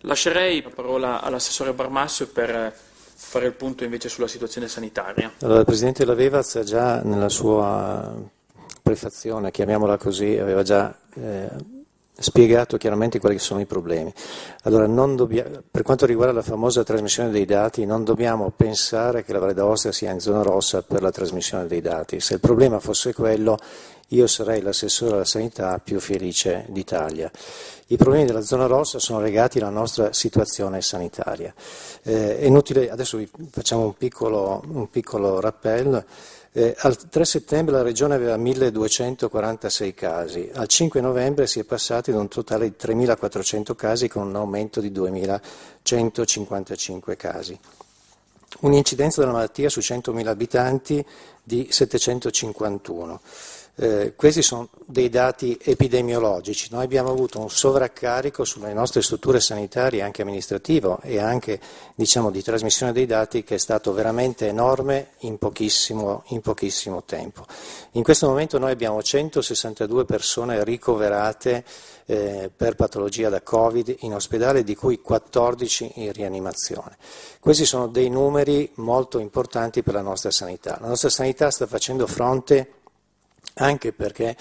Lascerei 0.00 0.62
la 0.62 0.70
parola 0.70 1.20
all'assessore 1.20 1.72
Barmasso 1.72 2.28
per 2.28 2.74
fare 3.18 3.46
il 3.46 3.52
punto 3.52 3.84
invece 3.84 4.08
sulla 4.08 4.26
situazione 4.26 4.68
sanitaria. 4.68 5.32
Allora, 5.40 5.60
il 5.60 5.64
Presidente 5.64 6.04
Lavevaz 6.04 6.60
già 6.64 7.02
nella 7.02 7.28
sua 7.28 8.14
prefazione, 8.82 9.50
chiamiamola 9.50 9.96
così, 9.96 10.36
aveva 10.36 10.62
già 10.62 10.94
eh, 11.14 11.48
spiegato 12.18 12.76
chiaramente 12.76 13.18
quali 13.20 13.38
sono 13.38 13.60
i 13.60 13.66
problemi. 13.66 14.12
Allora, 14.62 14.86
dobbiamo, 14.86 15.62
per 15.70 15.82
quanto 15.82 16.06
riguarda 16.06 16.32
la 16.32 16.42
famosa 16.42 16.82
trasmissione 16.82 17.30
dei 17.30 17.44
dati, 17.44 17.84
non 17.84 18.04
dobbiamo 18.04 18.50
pensare 18.54 19.22
che 19.24 19.32
la 19.32 19.38
Valle 19.38 19.54
d'Aosta 19.54 19.92
sia 19.92 20.10
in 20.10 20.20
zona 20.20 20.42
rossa 20.42 20.82
per 20.82 21.02
la 21.02 21.10
trasmissione 21.10 21.66
dei 21.66 21.80
dati. 21.80 22.20
Se 22.20 22.34
il 22.34 22.40
problema 22.40 22.80
fosse 22.80 23.12
quello, 23.12 23.58
io 24.10 24.26
sarei 24.28 24.62
l'assessore 24.62 25.14
alla 25.14 25.24
sanità 25.24 25.78
più 25.78 25.98
felice 25.98 26.64
d'Italia. 26.68 27.30
I 27.88 27.96
problemi 27.96 28.24
della 28.24 28.40
zona 28.40 28.66
rossa 28.66 28.98
sono 28.98 29.20
legati 29.20 29.58
alla 29.58 29.70
nostra 29.70 30.12
situazione 30.12 30.80
sanitaria. 30.80 31.52
Eh, 32.02 32.46
inutile, 32.46 32.90
adesso 32.90 33.16
vi 33.16 33.28
facciamo 33.50 33.84
un 33.84 33.96
piccolo, 33.96 34.62
un 34.68 34.88
piccolo 34.90 35.40
rappello. 35.40 36.04
Eh, 36.58 36.74
al 36.78 36.96
3 36.96 37.24
settembre 37.26 37.74
la 37.74 37.82
Regione 37.82 38.14
aveva 38.14 38.38
1246 38.38 39.92
casi, 39.92 40.50
al 40.54 40.66
5 40.66 41.02
novembre 41.02 41.46
si 41.46 41.60
è 41.60 41.64
passati 41.64 42.12
da 42.12 42.18
un 42.18 42.28
totale 42.28 42.70
di 42.70 42.76
3400 42.76 43.74
casi 43.74 44.08
con 44.08 44.26
un 44.26 44.36
aumento 44.36 44.80
di 44.80 44.90
2155 44.90 47.16
casi. 47.16 47.60
Un'incidenza 48.60 49.20
della 49.20 49.34
malattia 49.34 49.68
su 49.68 49.80
100.000 49.80 50.28
abitanti 50.28 51.04
di 51.42 51.66
751. 51.68 53.20
Eh, 53.78 54.14
questi 54.16 54.40
sono 54.40 54.70
dei 54.86 55.10
dati 55.10 55.58
epidemiologici. 55.62 56.68
Noi 56.70 56.84
abbiamo 56.84 57.10
avuto 57.10 57.40
un 57.40 57.50
sovraccarico 57.50 58.42
sulle 58.42 58.72
nostre 58.72 59.02
strutture 59.02 59.38
sanitarie, 59.38 60.00
anche 60.00 60.22
amministrativo 60.22 60.98
e 61.02 61.18
anche 61.18 61.60
diciamo, 61.94 62.30
di 62.30 62.42
trasmissione 62.42 62.92
dei 62.92 63.04
dati, 63.04 63.44
che 63.44 63.56
è 63.56 63.58
stato 63.58 63.92
veramente 63.92 64.46
enorme 64.46 65.08
in 65.20 65.36
pochissimo, 65.36 66.24
in 66.28 66.40
pochissimo 66.40 67.02
tempo. 67.04 67.44
In 67.92 68.02
questo 68.02 68.28
momento 68.28 68.58
noi 68.58 68.70
abbiamo 68.70 69.02
162 69.02 70.06
persone 70.06 70.64
ricoverate 70.64 71.62
eh, 72.06 72.50
per 72.54 72.76
patologia 72.76 73.28
da 73.28 73.42
Covid 73.42 73.94
in 74.00 74.14
ospedale, 74.14 74.64
di 74.64 74.74
cui 74.74 75.00
14 75.02 75.92
in 75.96 76.12
rianimazione. 76.12 76.96
Questi 77.40 77.66
sono 77.66 77.88
dei 77.88 78.08
numeri 78.08 78.70
molto 78.76 79.18
importanti 79.18 79.82
per 79.82 79.92
la 79.92 80.00
nostra 80.00 80.30
sanità. 80.30 80.78
La 80.80 80.88
nostra 80.88 81.10
sanità 81.10 81.50
sta 81.50 81.66
facendo 81.66 82.06
fronte 82.06 82.75
anche 83.58 83.92
perché 83.92 84.36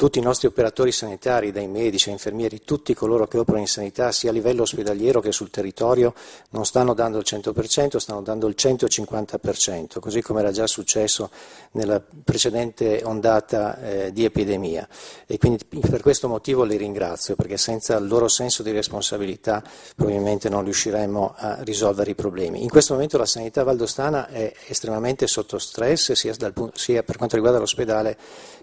tutti 0.00 0.18
i 0.18 0.22
nostri 0.22 0.46
operatori 0.46 0.92
sanitari, 0.92 1.52
dai 1.52 1.68
medici 1.68 2.08
ai 2.08 2.14
infermieri, 2.14 2.62
tutti 2.64 2.94
coloro 2.94 3.26
che 3.26 3.36
operano 3.36 3.60
in 3.60 3.68
sanità, 3.68 4.12
sia 4.12 4.30
a 4.30 4.32
livello 4.32 4.62
ospedaliero 4.62 5.20
che 5.20 5.30
sul 5.30 5.50
territorio, 5.50 6.14
non 6.52 6.64
stanno 6.64 6.94
dando 6.94 7.18
il 7.18 7.24
100%, 7.28 7.98
stanno 7.98 8.22
dando 8.22 8.46
il 8.46 8.54
150%, 8.56 10.00
così 10.00 10.22
come 10.22 10.40
era 10.40 10.52
già 10.52 10.66
successo 10.66 11.28
nella 11.72 12.02
precedente 12.24 13.02
ondata 13.04 13.78
eh, 13.78 14.10
di 14.10 14.24
epidemia. 14.24 14.88
E 15.26 15.36
quindi 15.36 15.62
per 15.66 16.00
questo 16.00 16.28
motivo 16.28 16.64
li 16.64 16.78
ringrazio, 16.78 17.36
perché 17.36 17.58
senza 17.58 17.94
il 17.98 18.06
loro 18.06 18.28
senso 18.28 18.62
di 18.62 18.70
responsabilità 18.70 19.62
probabilmente 19.94 20.48
non 20.48 20.64
riusciremmo 20.64 21.34
a 21.36 21.58
risolvere 21.60 22.12
i 22.12 22.14
problemi. 22.14 22.62
In 22.62 22.70
questo 22.70 22.94
momento 22.94 23.18
la 23.18 23.26
sanità 23.26 23.64
valdostana 23.64 24.28
è 24.28 24.50
estremamente 24.66 25.26
sotto 25.26 25.58
stress, 25.58 26.12
sia, 26.12 26.32
dal, 26.38 26.54
sia 26.72 27.02
per 27.02 27.18
quanto 27.18 27.34
riguarda 27.34 27.58
l'ospedale 27.58 28.16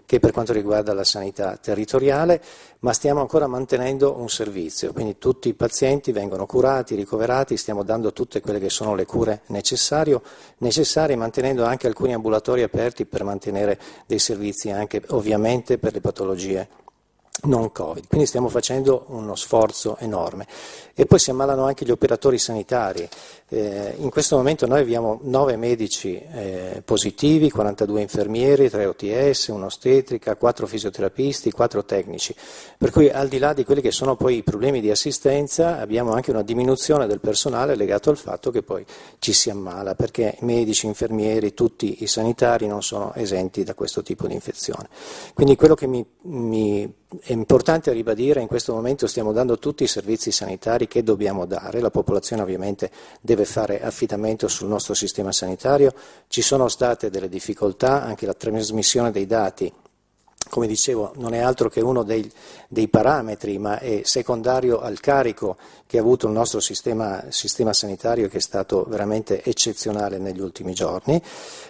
che 0.08 0.20
per 0.20 0.32
quanto 0.32 0.54
riguarda 0.54 0.94
la 0.94 1.04
sanità 1.04 1.58
territoriale, 1.58 2.42
ma 2.80 2.94
stiamo 2.94 3.20
ancora 3.20 3.46
mantenendo 3.46 4.18
un 4.18 4.30
servizio, 4.30 4.94
quindi 4.94 5.18
tutti 5.18 5.50
i 5.50 5.54
pazienti 5.54 6.14
vengono 6.14 6.46
curati, 6.46 6.96
ricoverati, 6.96 7.58
stiamo 7.58 7.84
dando 7.84 8.14
tutte 8.14 8.40
quelle 8.40 8.60
che 8.60 8.70
sono 8.70 8.96
le 8.96 9.06
cure 9.06 9.42
necessarie, 9.48 11.16
mantenendo 11.18 11.66
anche 11.66 11.88
alcuni 11.88 12.14
ambulatori 12.14 12.64
aperti 12.64 13.06
per 13.06 13.26
mantenere 13.26 13.78
dei 14.06 14.20
servizi 14.20 14.72
anche 14.72 15.02
ovviamente 15.10 15.78
per 15.78 15.92
le 15.92 16.00
patologie 16.00 16.70
non 17.44 17.72
Covid. 17.74 18.08
Quindi 18.08 18.28
stiamo 18.28 18.48
facendo 18.48 19.06
uno 19.10 19.36
sforzo 19.36 19.98
enorme. 19.98 20.48
E 21.00 21.06
poi 21.06 21.20
si 21.20 21.30
ammalano 21.30 21.66
anche 21.66 21.86
gli 21.86 21.92
operatori 21.92 22.40
sanitari. 22.40 23.08
Eh, 23.50 23.94
in 24.00 24.10
questo 24.10 24.36
momento 24.36 24.66
noi 24.66 24.82
abbiamo 24.82 25.20
9 25.22 25.56
medici 25.56 26.20
eh, 26.20 26.82
positivi, 26.84 27.52
42 27.52 28.02
infermieri, 28.02 28.68
3 28.68 28.88
OTS, 28.88 29.50
un'ostetrica, 29.50 30.36
4 30.36 30.66
fisioterapisti, 30.66 31.52
4 31.52 31.86
tecnici. 31.86 32.34
Per 32.80 32.90
cui 32.90 33.12
al 33.12 33.28
di 33.28 33.38
là 33.38 33.54
di 33.54 33.64
quelli 33.64 33.82
che 33.82 33.92
sono 33.92 34.16
poi 34.16 34.38
i 34.38 34.44
problemi 34.44 34.82
di 34.82 34.90
assistenza 34.90 35.80
abbiamo 35.80 36.14
anche 36.14 36.32
una 36.32 36.42
diminuzione 36.42 37.06
del 37.06 37.20
personale 37.20 37.76
legato 37.76 38.10
al 38.10 38.18
fatto 38.18 38.50
che 38.50 38.64
poi 38.64 38.84
ci 39.20 39.34
si 39.34 39.52
ammala, 39.52 39.94
perché 39.94 40.36
medici, 40.40 40.88
infermieri, 40.88 41.54
tutti 41.54 42.02
i 42.02 42.08
sanitari 42.08 42.66
non 42.66 42.82
sono 42.82 43.14
esenti 43.14 43.64
da 43.64 43.76
questo 43.76 44.02
tipo 44.02 44.26
di 44.26 44.34
infezione. 44.34 44.90
Quindi 45.36 45.56
quello 45.56 45.76
che 45.76 45.86
mi, 45.86 46.04
mi 46.24 46.92
è 47.22 47.32
importante 47.32 47.94
ribadire, 47.94 48.42
in 48.42 48.48
questo 48.48 48.74
momento 48.74 49.08
stiamo 49.08 49.32
dando 49.32 49.58
tutti 49.58 49.84
i 49.84 49.88
servizi 49.88 50.32
sanitari 50.32 50.87
che 50.88 51.04
dobbiamo 51.04 51.46
dare, 51.46 51.80
la 51.80 51.92
popolazione 51.92 52.42
ovviamente 52.42 52.90
deve 53.22 53.46
fare 53.46 53.82
affidamento 53.82 54.48
sul 54.48 54.68
nostro 54.68 54.94
sistema 54.94 55.32
sanitario, 55.32 55.94
ci 56.28 56.42
sono 56.42 56.68
state 56.68 57.10
delle 57.10 57.30
difficoltà, 57.30 58.04
anche 58.04 58.26
la 58.26 58.34
trasmissione 58.34 59.12
dei 59.12 59.26
dati 59.26 59.72
come 60.50 60.68
dicevo, 60.68 61.12
non 61.18 61.34
è 61.34 61.40
altro 61.40 61.70
che 61.70 61.82
uno 61.82 62.04
dei, 62.04 62.30
dei, 62.68 62.88
parametri, 62.88 63.58
ma 63.58 63.80
è 63.80 64.02
secondario 64.04 64.80
al 64.80 65.00
carico 65.00 65.58
che 65.88 65.98
ha 65.98 66.02
avuto 66.02 66.28
il 66.28 66.34
nostro 66.34 66.60
sistema, 66.60 67.24
sistema 67.30 67.74
sanitario 67.74 68.28
che 68.28 68.38
è 68.38 68.42
stato 68.42 68.86
veramente 68.88 69.42
eccezionale 69.42 70.18
negli 70.18 70.42
ultimi 70.42 70.74
giorni 70.74 71.20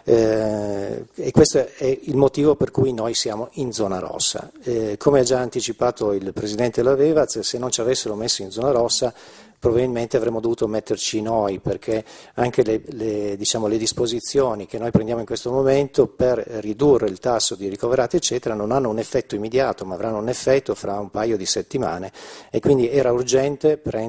eh, 0.03 1.06
e 1.13 1.32
questo 1.32 1.67
è 1.77 1.99
il 2.01 2.17
motivo 2.17 2.56
per 2.56 2.71
cui 2.71 2.91
noi 2.93 3.13
siamo 3.13 3.49
in 3.53 3.71
zona 3.71 3.99
rossa. 3.99 4.51
Eh, 4.63 4.97
come 4.97 5.19
ha 5.19 5.23
già 5.23 5.39
anticipato 5.39 6.13
il 6.13 6.34
Presidente 6.34 6.82
Lavevaz, 6.82 7.39
se 7.39 7.58
non 7.58 7.71
ci 7.71 7.80
avessero 7.80 8.15
messo 8.15 8.41
in 8.41 8.51
zona 8.51 8.71
rossa 8.71 9.13
probabilmente 9.60 10.17
avremmo 10.17 10.39
dovuto 10.39 10.67
metterci 10.67 11.21
noi 11.21 11.60
perché 11.60 12.03
anche 12.36 12.63
le, 12.63 12.82
le, 12.89 13.36
diciamo, 13.38 13.67
le, 13.67 13.77
disposizioni 13.77 14.67
che 14.67 14.77
noi 14.77 14.91
prendiamo 14.91 15.19
in 15.19 15.25
questo 15.25 15.51
momento 15.51 16.08
per 16.08 16.38
ridurre 16.38 17.08
il 17.08 17.19
tasso 17.19 17.56
di 17.56 17.67
ricoverati 17.67 18.17
eccetera 18.17 18.53
non 18.53 18.71
hanno 18.71 18.89
un 18.89 18.99
effetto 18.99 19.36
immediato 19.36 19.84
ma 19.86 19.95
avranno 19.95 20.19
un 20.19 20.30
effetto 20.30 20.75
fra 20.75 20.99
un 20.99 21.10
paio 21.10 21.38
di 21.38 21.45
settimane 21.45 22.12
e 22.51 22.60
quindi 22.60 22.89
era 22.89 23.12
urgente 23.12 23.77
prendere 23.77 24.07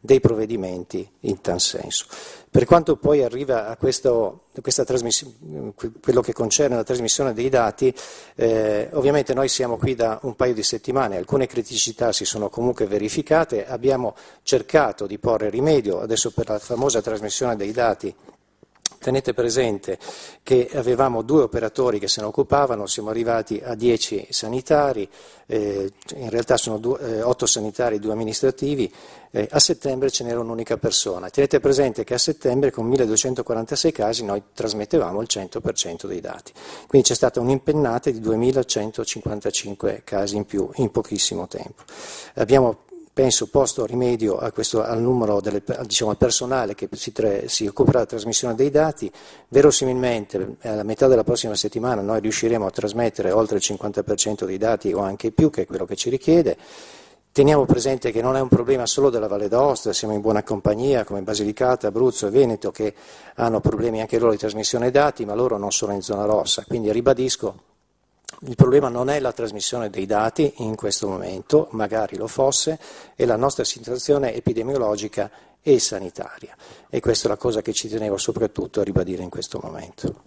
dei 0.00 0.20
provvedimenti 0.20 1.08
in 1.20 1.40
tal 1.40 1.60
senso. 1.60 2.06
Per 2.50 2.64
quanto 2.64 2.96
poi 2.96 3.22
arriva 3.22 3.68
a 3.68 3.76
questo, 3.76 4.44
quello 6.00 6.20
che 6.20 6.32
concerne 6.32 6.76
la 6.76 6.84
trasmissione 6.84 7.34
dei 7.34 7.48
dati, 7.48 7.94
eh, 8.34 8.88
ovviamente 8.92 9.34
noi 9.34 9.48
siamo 9.48 9.76
qui 9.76 9.94
da 9.94 10.18
un 10.22 10.34
paio 10.34 10.54
di 10.54 10.62
settimane, 10.62 11.18
alcune 11.18 11.46
criticità 11.46 12.12
si 12.12 12.24
sono 12.24 12.48
comunque 12.48 12.86
verificate, 12.86 13.66
abbiamo 13.66 14.14
cercato 14.42 15.06
di 15.06 15.18
porre 15.18 15.50
rimedio, 15.50 16.00
adesso 16.00 16.30
per 16.32 16.48
la 16.48 16.58
famosa 16.58 17.02
trasmissione 17.02 17.56
dei 17.56 17.72
dati 17.72 18.14
Tenete 18.98 19.32
presente 19.32 19.98
che 20.42 20.68
avevamo 20.74 21.22
due 21.22 21.42
operatori 21.42 21.98
che 21.98 22.08
se 22.08 22.20
ne 22.20 22.26
occupavano, 22.26 22.86
siamo 22.86 23.10
arrivati 23.10 23.60
a 23.64 23.74
dieci 23.74 24.26
sanitari, 24.30 25.08
eh, 25.46 25.92
in 26.16 26.30
realtà 26.30 26.56
sono 26.56 26.78
due, 26.78 26.98
eh, 27.00 27.22
otto 27.22 27.46
sanitari 27.46 27.96
e 27.96 27.98
due 27.98 28.12
amministrativi, 28.12 28.92
eh, 29.30 29.48
a 29.50 29.58
settembre 29.58 30.10
ce 30.10 30.24
n'era 30.24 30.40
un'unica 30.40 30.76
persona. 30.76 31.30
Tenete 31.30 31.60
presente 31.60 32.04
che 32.04 32.14
a 32.14 32.18
settembre 32.18 32.70
con 32.70 32.86
1246 32.86 33.92
casi 33.92 34.24
noi 34.24 34.42
trasmettevamo 34.52 35.20
il 35.20 35.28
100% 35.30 36.06
dei 36.06 36.20
dati, 36.20 36.52
quindi 36.86 37.08
c'è 37.08 37.14
stata 37.14 37.40
un'impennata 37.40 38.10
di 38.10 38.20
2155 38.20 40.02
casi 40.04 40.36
in 40.36 40.44
più 40.44 40.68
in 40.76 40.90
pochissimo 40.90 41.46
tempo. 41.46 41.82
Abbiamo 42.34 42.86
penso, 43.18 43.48
posto 43.48 43.84
rimedio 43.84 44.36
questo, 44.54 44.84
al 44.84 45.00
numero 45.00 45.40
delle, 45.40 45.60
diciamo, 45.82 46.12
al 46.12 46.16
personale 46.16 46.76
che 46.76 46.88
si, 46.92 47.10
tre, 47.10 47.48
si, 47.48 47.66
occuperà 47.66 47.98
della 47.98 48.10
trasmissione 48.10 48.54
dei 48.54 48.70
dati, 48.70 49.10
verosimilmente 49.48 50.54
alla 50.60 50.84
metà 50.84 51.08
della 51.08 51.24
prossima 51.24 51.56
settimana 51.56 52.00
noi 52.00 52.20
riusciremo 52.20 52.64
a 52.64 52.70
trasmettere 52.70 53.32
oltre 53.32 53.56
il 53.56 53.64
50% 53.66 54.44
dei 54.44 54.56
dati 54.56 54.92
o 54.92 55.00
anche 55.00 55.32
più, 55.32 55.50
che 55.50 55.62
è 55.62 55.66
quello 55.66 55.84
che 55.84 55.96
ci 55.96 56.10
richiede. 56.10 56.56
Teniamo 57.32 57.64
presente 57.64 58.12
che 58.12 58.22
non 58.22 58.36
è 58.36 58.40
un 58.40 58.48
problema 58.48 58.86
solo 58.86 59.10
della 59.10 59.26
Valle 59.26 59.48
d'Aosta, 59.48 59.92
siamo 59.92 60.14
in 60.14 60.20
buona 60.20 60.44
compagnia 60.44 61.02
come 61.02 61.22
Basilicata, 61.22 61.88
Abruzzo 61.88 62.28
e 62.28 62.30
Veneto 62.30 62.70
che 62.70 62.94
hanno 63.34 63.58
problemi 63.58 64.00
anche 64.00 64.20
loro 64.20 64.30
di 64.30 64.38
trasmissione 64.38 64.92
dati, 64.92 65.24
ma 65.24 65.34
loro 65.34 65.58
non 65.58 65.72
sono 65.72 65.92
in 65.92 66.02
zona 66.02 66.24
rossa. 66.24 66.62
Quindi 66.68 66.92
ribadisco 66.92 67.77
il 68.42 68.54
problema 68.54 68.88
non 68.88 69.10
è 69.10 69.18
la 69.18 69.32
trasmissione 69.32 69.90
dei 69.90 70.06
dati 70.06 70.52
in 70.58 70.76
questo 70.76 71.08
momento, 71.08 71.68
magari 71.72 72.16
lo 72.16 72.28
fosse, 72.28 72.78
è 73.16 73.24
la 73.24 73.36
nostra 73.36 73.64
situazione 73.64 74.34
epidemiologica 74.34 75.30
e 75.62 75.78
sanitaria. 75.78 76.56
E 76.90 77.00
questa 77.00 77.26
è 77.26 77.30
la 77.30 77.36
cosa 77.36 77.60
che 77.60 77.74
ci 77.74 77.88
tenevo 77.88 78.16
soprattutto 78.16 78.80
a 78.80 78.84
ribadire 78.84 79.22
in 79.22 79.28
questo 79.28 79.60
momento. 79.62 80.22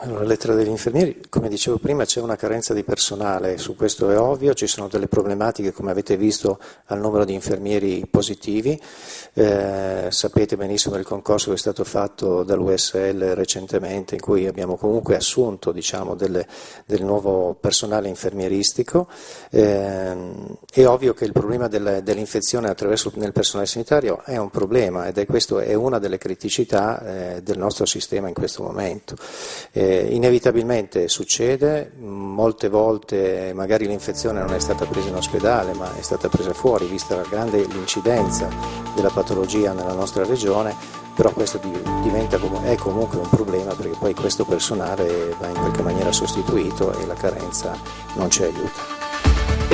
Allora, 0.00 0.20
la 0.20 0.26
lettera 0.26 0.54
degli 0.54 0.68
infermieri, 0.68 1.22
come 1.28 1.48
dicevo 1.48 1.78
prima, 1.78 2.04
c'è 2.04 2.20
una 2.20 2.36
carenza 2.36 2.72
di 2.74 2.84
personale, 2.84 3.58
su 3.58 3.74
questo 3.74 4.10
è 4.10 4.18
ovvio, 4.18 4.54
ci 4.54 4.68
sono 4.68 4.86
delle 4.86 5.08
problematiche, 5.08 5.72
come 5.72 5.90
avete 5.90 6.16
visto, 6.16 6.60
al 6.86 7.00
numero 7.00 7.24
di 7.24 7.34
infermieri 7.34 8.06
positivi. 8.08 8.80
Eh, 9.32 10.06
sapete 10.10 10.56
benissimo 10.56 10.94
del 10.94 11.04
concorso 11.04 11.48
che 11.48 11.56
è 11.56 11.58
stato 11.58 11.82
fatto 11.82 12.44
dall'USL 12.44 13.32
recentemente, 13.34 14.14
in 14.14 14.20
cui 14.20 14.46
abbiamo 14.46 14.76
comunque 14.76 15.16
assunto 15.16 15.72
diciamo, 15.72 16.14
delle, 16.14 16.46
del 16.84 17.02
nuovo 17.02 17.54
personale 17.54 18.06
infermieristico. 18.08 19.08
Eh, 19.50 20.16
è 20.72 20.86
ovvio 20.86 21.14
che 21.14 21.24
il 21.24 21.32
problema 21.32 21.66
del, 21.66 22.02
dell'infezione 22.04 22.68
attraverso 22.68 23.10
nel 23.16 23.32
personale 23.32 23.66
sanitario 23.66 24.22
è 24.24 24.36
un 24.36 24.50
problema 24.50 24.65
ed 25.06 25.18
è 25.18 25.26
questa 25.26 25.62
è 25.62 25.74
una 25.74 25.98
delle 25.98 26.18
criticità 26.18 27.34
eh, 27.36 27.42
del 27.42 27.58
nostro 27.58 27.86
sistema 27.86 28.28
in 28.28 28.34
questo 28.34 28.62
momento. 28.62 29.16
Eh, 29.72 30.08
inevitabilmente 30.10 31.08
succede, 31.08 31.92
molte 31.98 32.68
volte 32.68 33.52
magari 33.54 33.86
l'infezione 33.86 34.40
non 34.40 34.54
è 34.54 34.58
stata 34.58 34.84
presa 34.86 35.08
in 35.08 35.14
ospedale 35.14 35.72
ma 35.74 35.94
è 35.96 36.02
stata 36.02 36.28
presa 36.28 36.52
fuori, 36.52 36.86
vista 36.86 37.16
la 37.16 37.26
grande 37.28 37.58
incidenza 37.58 38.48
della 38.94 39.10
patologia 39.10 39.72
nella 39.72 39.92
nostra 39.94 40.24
regione, 40.24 40.74
però 41.14 41.30
questo 41.32 41.58
diventa, 42.02 42.38
è 42.62 42.76
comunque 42.76 43.18
un 43.18 43.28
problema 43.28 43.74
perché 43.74 43.96
poi 43.98 44.14
questo 44.14 44.44
personale 44.44 45.34
va 45.38 45.48
in 45.48 45.54
qualche 45.54 45.82
maniera 45.82 46.12
sostituito 46.12 46.96
e 46.98 47.06
la 47.06 47.14
carenza 47.14 47.76
non 48.14 48.30
ci 48.30 48.42
aiuta. 48.42 48.95